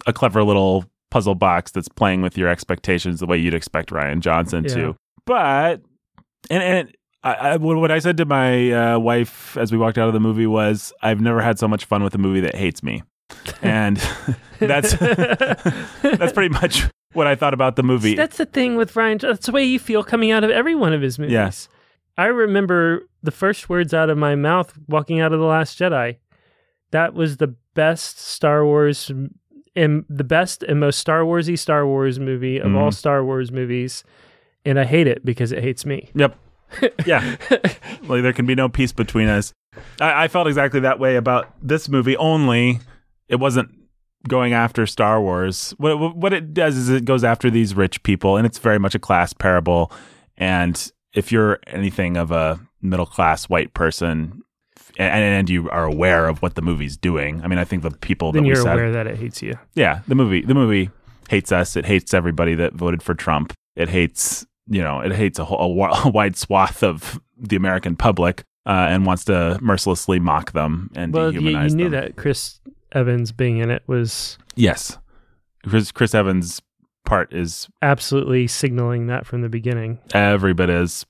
a 0.07 0.13
clever 0.13 0.43
little 0.45 0.85
puzzle 1.11 1.35
box 1.35 1.71
that's 1.73 1.89
playing 1.89 2.23
with 2.23 2.37
your 2.39 2.49
expectations 2.49 3.21
the 3.21 3.27
way 3.27 3.39
you'd 3.39 3.55
expect 3.55 3.91
Rian 3.91 4.21
Johnson 4.21 4.65
Yeah. 4.65 4.75
to. 4.75 4.97
But 5.27 5.81
and 6.51 6.63
and 6.63 6.97
I, 7.23 7.35
I, 7.35 7.57
what 7.57 7.77
what 7.79 7.91
I 7.91 7.99
said 7.99 8.17
to 8.19 8.25
my 8.25 8.73
uh, 8.73 8.99
wife 8.99 9.57
as 9.57 9.71
we 9.73 9.79
walked 9.79 9.99
out 9.99 10.09
of 10.09 10.15
the 10.15 10.21
movie 10.21 10.47
was, 10.47 10.93
"I've 11.03 11.21
never 11.21 11.41
had 11.43 11.59
so 11.59 11.69
much 11.69 11.85
fun 11.85 12.03
with 12.03 12.15
a 12.15 12.19
movie 12.19 12.41
that 12.41 12.55
hates 12.55 12.83
me," 12.83 13.03
and 13.63 13.97
that's 14.59 14.93
that's 16.03 16.33
pretty 16.33 16.49
much 16.53 16.85
what 17.13 17.27
I 17.27 17.35
thought 17.35 17.55
about 17.55 17.77
the 17.77 17.83
movie. 17.83 18.15
That's 18.15 18.37
the 18.37 18.47
thing 18.47 18.77
with 18.77 18.95
Rian. 18.95 19.21
That's 19.21 19.47
the 19.47 19.53
way 19.53 19.65
you 19.65 19.79
feel 19.79 20.03
coming 20.05 20.31
out 20.31 20.45
of 20.45 20.51
every 20.51 20.75
one 20.75 20.93
of 20.93 21.03
his 21.03 21.19
movies. 21.19 21.33
Yes. 21.33 21.69
I 22.17 22.27
remember 22.27 23.03
the 23.23 23.31
first 23.31 23.69
words 23.69 23.95
out 23.95 24.11
of 24.11 24.19
my 24.19 24.35
mouth 24.35 24.77
walking 24.89 25.21
out 25.21 25.33
of 25.33 25.41
The 25.41 25.47
Last 25.47 25.79
Jedi. 25.79 26.17
That 26.91 27.15
was 27.15 27.39
the 27.39 27.55
best 27.75 28.19
Star 28.19 28.65
Wars 28.65 29.11
and 29.77 30.05
the 30.09 30.25
best 30.25 30.63
and 30.63 30.81
most 30.81 30.99
Star 30.99 31.21
Warsy 31.23 31.59
Star 31.59 31.87
Wars 31.87 32.19
movie 32.21 32.59
of 32.59 32.75
all 32.77 32.91
Mhm. 32.91 32.95
Star 32.95 33.25
Wars 33.25 33.51
movies. 33.51 34.05
And 34.65 34.79
I 34.79 34.85
hate 34.85 35.07
it 35.07 35.25
because 35.25 35.53
it 35.53 35.63
hates 35.63 35.87
me. 35.87 36.11
Yep. 36.15 36.37
Yeah. 37.07 37.37
like 38.05 38.23
there 38.23 38.33
can 38.33 38.47
be 38.47 38.55
no 38.55 38.69
peace 38.69 38.93
between 38.93 39.29
us. 39.29 39.53
I, 40.01 40.25
I 40.25 40.29
felt 40.29 40.47
exactly 40.47 40.81
that 40.81 40.99
way 41.01 41.17
about 41.17 41.49
this 41.63 41.89
movie. 41.89 42.17
Only 42.17 42.79
it 43.31 43.37
wasn't 43.41 43.71
going 44.29 44.53
after 44.53 44.87
Star 44.87 45.21
Wars. 45.21 45.75
What 45.79 45.99
what- 45.99 46.17
what 46.17 46.33
it 46.33 46.53
does 46.53 46.77
is 46.77 46.89
it 46.91 47.05
goes 47.05 47.25
after 47.25 47.49
these 47.51 47.75
rich 47.75 48.03
people, 48.03 48.37
and 48.37 48.47
it's 48.47 48.59
very 48.59 48.79
much 48.79 48.95
a 48.95 48.99
class 48.99 49.33
parable. 49.33 49.91
And 50.37 50.91
if 51.15 51.33
you're 51.33 51.59
anything 51.67 52.17
of 52.17 52.31
a 52.31 52.61
middle 52.83 53.07
class 53.07 53.49
white 53.49 53.73
person, 53.75 54.43
and, 54.99 55.23
and 55.25 55.51
you 55.51 55.71
are 55.71 55.85
aware 55.85 56.29
of 56.29 56.43
what 56.43 56.55
the 56.55 56.63
movie's 56.63 56.97
doing, 56.97 57.41
I 57.43 57.49
mean, 57.49 57.59
I 57.59 57.65
think 57.65 57.83
the 57.83 57.91
people 57.91 58.33
then 58.33 58.43
that 58.43 58.49
we 58.49 58.55
you're 58.55 58.63
said, 58.63 58.75
aware 58.75 58.93
that 58.93 59.07
it 59.07 59.17
hates 59.17 59.41
you. 59.43 59.59
yeah, 59.75 60.01
the 60.09 60.15
movie 60.15 60.43
the 60.43 60.55
movie 60.55 60.91
hates 61.29 61.53
us. 61.53 61.77
It 61.77 61.87
hates 61.87 62.13
everybody 62.13 62.55
that 62.57 62.75
voted 62.75 63.03
for 63.03 63.15
Trump. 63.15 63.53
It 63.77 63.89
hates 63.89 64.47
you 64.69 64.83
know 64.83 65.01
it 65.01 65.13
hates 65.13 65.39
a, 65.39 65.45
whole, 65.45 65.59
a, 65.85 66.09
wide 66.11 66.37
swath 66.37 66.83
of 66.83 67.21
the 67.39 67.57
American 67.57 67.97
public 67.97 68.45
uh, 68.67 68.87
and 68.91 69.07
wants 69.07 69.25
to 69.25 69.59
mercilessly 69.63 70.21
mock 70.21 70.53
them 70.53 70.91
and 70.95 71.13
Well, 71.15 71.33
you, 71.33 71.41
dehumanize 71.41 71.71
you 71.71 71.77
knew 71.77 71.89
them. 71.91 72.01
that 72.03 72.17
Chris 72.17 72.61
Evans 72.93 73.33
being 73.33 73.59
in 73.59 73.71
it 73.71 73.83
was 73.87 74.39
Yes, 74.57 74.99
Chris, 75.67 75.93
Chris 75.93 76.15
Evans' 76.15 76.61
part 77.05 77.33
is 77.33 77.69
absolutely 77.83 78.47
signaling 78.47 79.07
that 79.07 79.27
from 79.27 79.43
the 79.43 79.49
beginning. 79.49 79.99
every 80.15 80.53
bit 80.55 80.71
as 80.71 81.07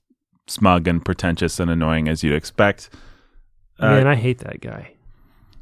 smug 0.46 0.88
and 0.88 1.04
pretentious 1.04 1.60
and 1.60 1.70
annoying 1.70 2.08
as 2.08 2.22
you'd 2.24 2.34
expect. 2.34 2.90
Uh, 3.78 3.90
Man, 3.90 4.06
I 4.06 4.14
hate 4.16 4.38
that 4.38 4.60
guy. 4.60 4.92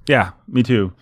Yeah, 0.07 0.31
me 0.47 0.63
too. 0.63 0.93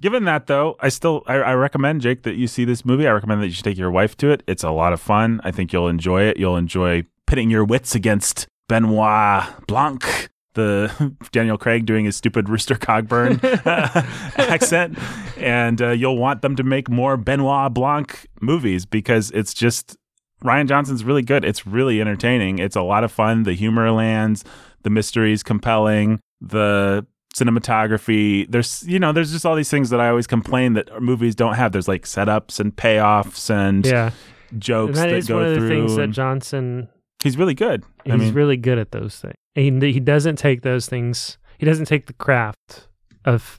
Given 0.00 0.24
that 0.24 0.46
though, 0.48 0.76
I 0.80 0.88
still 0.88 1.22
I, 1.26 1.34
I 1.36 1.54
recommend 1.54 2.00
Jake 2.02 2.22
that 2.24 2.34
you 2.34 2.46
see 2.46 2.64
this 2.64 2.84
movie. 2.84 3.06
I 3.06 3.12
recommend 3.12 3.42
that 3.42 3.46
you 3.46 3.52
should 3.52 3.64
take 3.64 3.78
your 3.78 3.90
wife 3.90 4.16
to 4.18 4.30
it. 4.30 4.42
It's 4.46 4.62
a 4.64 4.70
lot 4.70 4.92
of 4.92 5.00
fun. 5.00 5.40
I 5.44 5.50
think 5.50 5.72
you'll 5.72 5.88
enjoy 5.88 6.22
it. 6.22 6.36
You'll 6.36 6.56
enjoy 6.56 7.04
pitting 7.26 7.48
your 7.50 7.64
wits 7.64 7.94
against 7.94 8.46
Benoit 8.68 9.44
Blanc, 9.66 10.28
the 10.54 11.14
Daniel 11.32 11.58
Craig 11.58 11.86
doing 11.86 12.04
his 12.04 12.16
stupid 12.16 12.48
Rooster 12.48 12.74
Cogburn 12.74 13.38
accent, 14.38 14.98
and 15.36 15.80
uh, 15.82 15.90
you'll 15.90 16.18
want 16.18 16.42
them 16.42 16.56
to 16.56 16.62
make 16.62 16.88
more 16.88 17.16
Benoit 17.16 17.72
Blanc 17.72 18.26
movies 18.40 18.86
because 18.86 19.30
it's 19.32 19.52
just 19.54 19.96
Rian 20.42 20.66
Johnson's 20.68 21.04
really 21.04 21.22
good. 21.22 21.44
It's 21.44 21.66
really 21.66 22.00
entertaining. 22.00 22.58
It's 22.58 22.76
a 22.76 22.82
lot 22.82 23.04
of 23.04 23.12
fun. 23.12 23.42
The 23.44 23.54
humor 23.54 23.90
lands. 23.90 24.44
The 24.82 24.90
mystery's 24.90 25.42
compelling. 25.42 26.20
The 26.40 27.06
cinematography. 27.34 28.46
There's 28.50 28.84
you 28.86 28.98
know 28.98 29.12
there's 29.12 29.32
just 29.32 29.46
all 29.46 29.56
these 29.56 29.70
things 29.70 29.90
that 29.90 30.00
I 30.00 30.08
always 30.08 30.26
complain 30.26 30.74
that 30.74 31.02
movies 31.02 31.34
don't 31.34 31.54
have. 31.54 31.72
There's 31.72 31.88
like 31.88 32.02
setups 32.02 32.60
and 32.60 32.74
payoffs 32.74 33.50
and 33.50 33.86
Yeah. 33.86 34.10
jokes 34.58 34.90
And 34.90 34.96
that 34.98 35.10
that 35.10 35.16
is 35.18 35.28
go 35.28 35.36
one 35.38 35.46
of 35.46 35.60
the 35.60 35.68
things 35.68 35.96
that 35.96 36.10
Johnson 36.10 36.88
he's 37.24 37.36
really 37.36 37.54
good. 37.54 37.82
He's 38.04 38.14
I 38.14 38.16
mean, 38.16 38.32
really 38.34 38.56
good 38.56 38.78
at 38.78 38.92
those 38.92 39.18
things. 39.18 39.34
He 39.56 39.70
he 39.92 39.98
doesn't 40.00 40.36
take 40.36 40.62
those 40.62 40.86
things. 40.86 41.38
He 41.58 41.66
doesn't 41.66 41.86
take 41.86 42.06
the 42.06 42.12
craft 42.12 42.86
of 43.24 43.58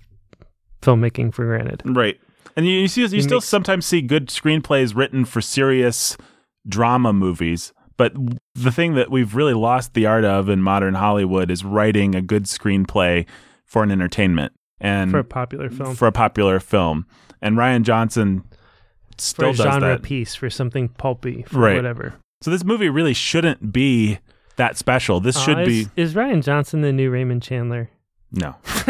filmmaking 0.81 1.33
for 1.33 1.45
granted. 1.45 1.81
right. 1.85 2.17
And 2.57 2.65
you, 2.65 2.71
you 2.79 2.87
see, 2.87 3.01
you 3.01 3.07
He 3.09 3.21
still 3.21 3.37
makes- 3.39 3.47
sometimes 3.47 3.85
see 3.85 4.01
good 4.01 4.27
screenplays 4.29 4.95
written 4.95 5.25
for 5.25 5.41
serious 5.41 6.15
drama 6.67 7.11
movies. 7.11 7.73
But 7.97 8.13
the 8.55 8.71
thing 8.71 8.93
that 8.95 9.11
we've 9.11 9.35
really 9.35 9.53
lost 9.53 9.93
the 9.93 10.05
art 10.05 10.23
of 10.23 10.47
in 10.49 10.61
modern 10.61 10.93
Hollywood 10.95 11.49
is 11.51 11.65
writing 11.65 12.15
a 12.15 12.21
good 12.21 12.43
screenplay 12.45 13.25
for 13.65 13.83
an 13.83 13.91
entertainment. 13.91 14.53
and 14.81 15.09
for 15.11 15.19
a 15.19 15.23
popular 15.23 15.69
film. 15.69 15.95
for 15.95 16.07
a 16.07 16.11
popular 16.11 16.59
film. 16.59 17.05
And 17.41 17.57
Rian 17.57 17.83
Johnson 17.83 18.43
For 19.17 19.17
still 19.17 19.49
a 19.49 19.53
does 19.53 19.57
genre 19.65 19.79
that. 19.95 20.03
piece, 20.03 20.35
for 20.35 20.49
something 20.49 20.89
pulpy, 20.89 21.43
for 21.47 21.59
Right. 21.59 21.75
whatever. 21.77 22.15
So 22.45 22.51
this 22.51 22.63
movie 22.63 22.89
really 22.89 23.15
shouldn't 23.15 23.73
be 23.73 24.19
that 24.57 24.77
special. 24.77 25.19
This 25.19 25.35
should 25.41 25.57
Uh, 25.57 25.65
be 25.65 25.79
is, 25.79 25.89
is 25.95 26.13
Rian 26.13 26.43
Johnson 26.43 26.81
the 26.81 26.93
new 26.93 27.09
Raymond 27.09 27.41
Chandler? 27.41 27.89
no. 28.31 28.53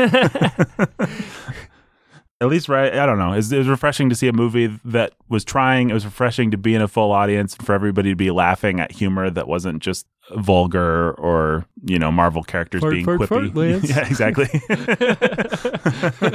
At 2.41 2.49
least, 2.49 2.67
right? 2.67 2.93
I 2.93 3.05
don't 3.05 3.17
know. 3.17 3.31
It 3.31 3.37
was, 3.37 3.53
it 3.53 3.57
was 3.59 3.69
refreshing 3.69 4.09
to 4.09 4.15
see 4.15 4.27
a 4.27 4.33
movie 4.33 4.77
that 4.83 5.13
was 5.29 5.45
trying. 5.45 5.89
It 5.89 5.93
was 5.93 6.03
refreshing 6.03 6.51
to 6.51 6.57
be 6.57 6.75
in 6.75 6.81
a 6.81 6.87
full 6.89 7.13
audience 7.13 7.55
for 7.55 7.73
everybody 7.73 8.09
to 8.09 8.15
be 8.17 8.29
laughing 8.29 8.81
at 8.81 8.91
humor 8.91 9.29
that 9.29 9.47
wasn't 9.47 9.81
just 9.81 10.05
vulgar 10.35 11.13
or 11.13 11.65
you 11.85 11.97
know 11.97 12.11
Marvel 12.11 12.43
characters 12.43 12.81
Fart, 12.81 12.91
being 12.91 13.05
fart, 13.05 13.21
quippy. 13.21 13.53
fart, 13.53 13.83
yeah, 13.89 14.05
exactly. 14.05 14.49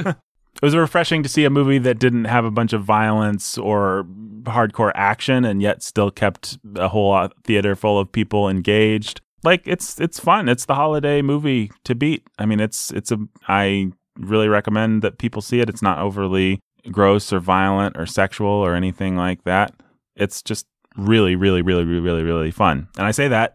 it 0.07 0.15
was 0.63 0.75
refreshing 0.75 1.21
to 1.21 1.29
see 1.29 1.45
a 1.45 1.51
movie 1.51 1.77
that 1.77 1.99
didn't 1.99 2.25
have 2.25 2.45
a 2.45 2.51
bunch 2.51 2.73
of 2.73 2.83
violence 2.83 3.59
or 3.59 4.07
hardcore 4.43 4.91
action, 4.95 5.45
and 5.45 5.61
yet 5.61 5.83
still 5.83 6.11
kept 6.11 6.57
a 6.75 6.87
whole 6.87 7.29
theater 7.43 7.75
full 7.75 7.99
of 7.99 8.11
people 8.11 8.49
engaged. 8.49 9.21
Like 9.43 9.63
it's 9.65 9.99
it's 9.99 10.19
fun. 10.19 10.49
It's 10.49 10.65
the 10.65 10.75
holiday 10.75 11.21
movie 11.21 11.71
to 11.85 11.95
beat. 11.95 12.27
I 12.37 12.45
mean, 12.45 12.59
it's 12.59 12.91
it's 12.91 13.11
a 13.11 13.17
I 13.47 13.91
really 14.17 14.47
recommend 14.47 15.01
that 15.01 15.17
people 15.17 15.41
see 15.41 15.59
it. 15.59 15.69
It's 15.69 15.81
not 15.81 15.99
overly 15.99 16.59
gross 16.91 17.31
or 17.31 17.39
violent 17.39 17.97
or 17.97 18.05
sexual 18.05 18.49
or 18.49 18.75
anything 18.75 19.15
like 19.15 19.43
that. 19.43 19.73
It's 20.15 20.41
just 20.41 20.65
really, 20.97 21.35
really, 21.35 21.61
really, 21.61 21.83
really, 21.83 22.01
really, 22.01 22.23
really 22.23 22.51
fun. 22.51 22.87
And 22.97 23.05
I 23.05 23.11
say 23.11 23.27
that 23.27 23.53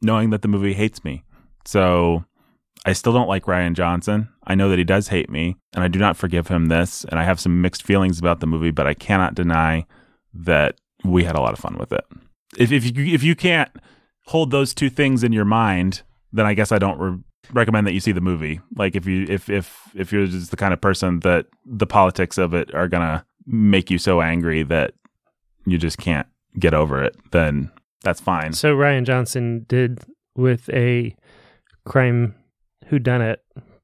knowing 0.00 0.30
that 0.30 0.42
the 0.42 0.48
movie 0.48 0.74
hates 0.74 1.04
me. 1.04 1.22
So 1.64 2.24
I 2.84 2.92
still 2.92 3.12
don't 3.12 3.28
like 3.28 3.44
Rian 3.44 3.74
Johnson. 3.74 4.28
I 4.44 4.54
know 4.54 4.68
that 4.68 4.78
he 4.78 4.84
does 4.84 5.08
hate 5.08 5.30
me, 5.30 5.56
and 5.72 5.84
I 5.84 5.88
do 5.88 5.98
not 5.98 6.16
forgive 6.16 6.48
him 6.48 6.66
this. 6.66 7.04
And 7.04 7.18
I 7.18 7.24
have 7.24 7.38
some 7.38 7.62
mixed 7.62 7.84
feelings 7.84 8.18
about 8.18 8.40
the 8.40 8.46
movie, 8.46 8.72
but 8.72 8.86
I 8.86 8.94
cannot 8.94 9.34
deny 9.34 9.86
that 10.34 10.76
we 11.04 11.24
had 11.24 11.36
a 11.36 11.40
lot 11.40 11.52
of 11.52 11.58
fun 11.58 11.76
with 11.78 11.92
it. 11.92 12.04
If 12.56 12.72
if 12.72 12.96
you 12.96 13.14
if 13.14 13.22
you 13.22 13.34
can't 13.34 13.70
hold 14.26 14.50
those 14.50 14.74
two 14.74 14.90
things 14.90 15.24
in 15.24 15.32
your 15.32 15.44
mind, 15.44 16.02
then 16.32 16.46
I 16.46 16.54
guess 16.54 16.70
I 16.72 16.78
don't 16.78 16.98
re- 16.98 17.18
recommend 17.52 17.86
that 17.86 17.92
you 17.92 18.00
see 18.00 18.12
the 18.12 18.20
movie. 18.20 18.60
Like 18.76 18.94
if 18.94 19.06
you 19.06 19.26
if 19.28 19.48
if 19.50 19.88
if 19.94 20.12
you're 20.12 20.26
just 20.26 20.50
the 20.50 20.56
kind 20.56 20.72
of 20.72 20.80
person 20.80 21.20
that 21.20 21.46
the 21.66 21.86
politics 21.86 22.38
of 22.38 22.54
it 22.54 22.74
are 22.74 22.88
gonna 22.88 23.24
make 23.46 23.90
you 23.90 23.98
so 23.98 24.20
angry 24.20 24.62
that 24.64 24.94
you 25.66 25.78
just 25.78 25.98
can't 25.98 26.26
get 26.58 26.74
over 26.74 27.02
it, 27.02 27.16
then 27.32 27.70
that's 28.02 28.20
fine. 28.20 28.52
so 28.52 28.74
Rian 28.74 29.04
Johnson 29.04 29.64
did 29.68 30.00
with 30.36 30.68
a 30.70 31.14
crime 31.84 32.34
whodunit 32.90 33.36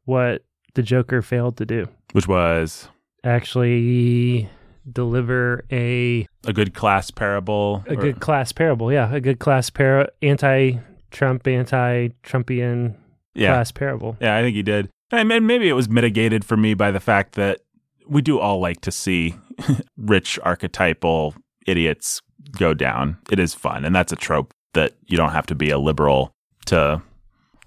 what 0.05 0.45
the 0.75 0.83
Joker 0.83 1.23
failed 1.23 1.57
to 1.59 1.67
do. 1.67 1.87
Which 2.13 2.29
was 2.29 2.89
Actually 3.25 4.49
deliver 4.93 5.65
a 5.71 6.27
a 6.45 6.53
good 6.53 6.75
class 6.75 7.11
parable. 7.11 7.85
a 7.87 7.93
or- 7.93 7.97
good 7.97 8.21
class 8.21 8.53
parable. 8.53 8.93
Yeah, 8.93 9.13
a 9.13 9.21
good 9.21 9.39
class 9.39 9.71
par 9.71 10.09
anti-Trump, 10.23 11.47
anti-Trumpian 11.47 12.97
yeah. 13.35 13.53
class 13.53 13.73
parable. 13.73 14.17
Yeah, 14.21 14.37
I 14.37 14.43
think 14.43 14.57
he 14.57 14.63
did. 14.63 14.89
And 15.11 15.29
maybe 15.29 15.69
it 15.69 15.73
was 15.73 15.89
mitigated 15.89 16.45
for 16.45 16.57
me 16.57 16.75
by 16.75 16.91
the 16.91 17.01
fact 17.01 17.33
that 17.35 17.61
we 18.07 18.21
do 18.21 18.39
all 18.39 18.61
like 18.61 18.81
to 18.83 18.91
see 18.91 19.35
rich 19.97 20.39
archetypal 20.43 21.35
idiots 21.67 22.21
go 22.53 22.75
down. 22.75 23.17
It 23.31 23.39
is 23.39 23.55
fun, 23.55 23.85
and 23.85 23.95
that's 23.95 24.13
a 24.13 24.17
trope 24.17 24.53
that 24.75 24.93
you 25.07 25.17
don't 25.17 25.31
have 25.31 25.47
to 25.47 25.55
be 25.55 25.71
a 25.71 25.79
liberal 25.79 26.33
to 26.67 27.03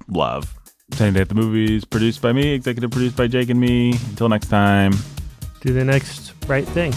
love. 0.08 0.56
Sanity 0.94 1.22
at 1.22 1.30
the 1.30 1.36
Movies, 1.36 1.86
produced 1.86 2.22
by 2.22 2.34
me, 2.34 2.52
executive 2.52 2.92
produced 2.92 3.16
by 3.16 3.28
Jake 3.28 3.50
and 3.50 3.60
me. 3.60 3.94
Until 4.10 4.30
next 4.30 4.50
time. 4.50 4.94
Do 5.62 5.74
the 5.74 5.86
next 5.86 6.34
right 6.47 6.67
thing. 6.67 6.91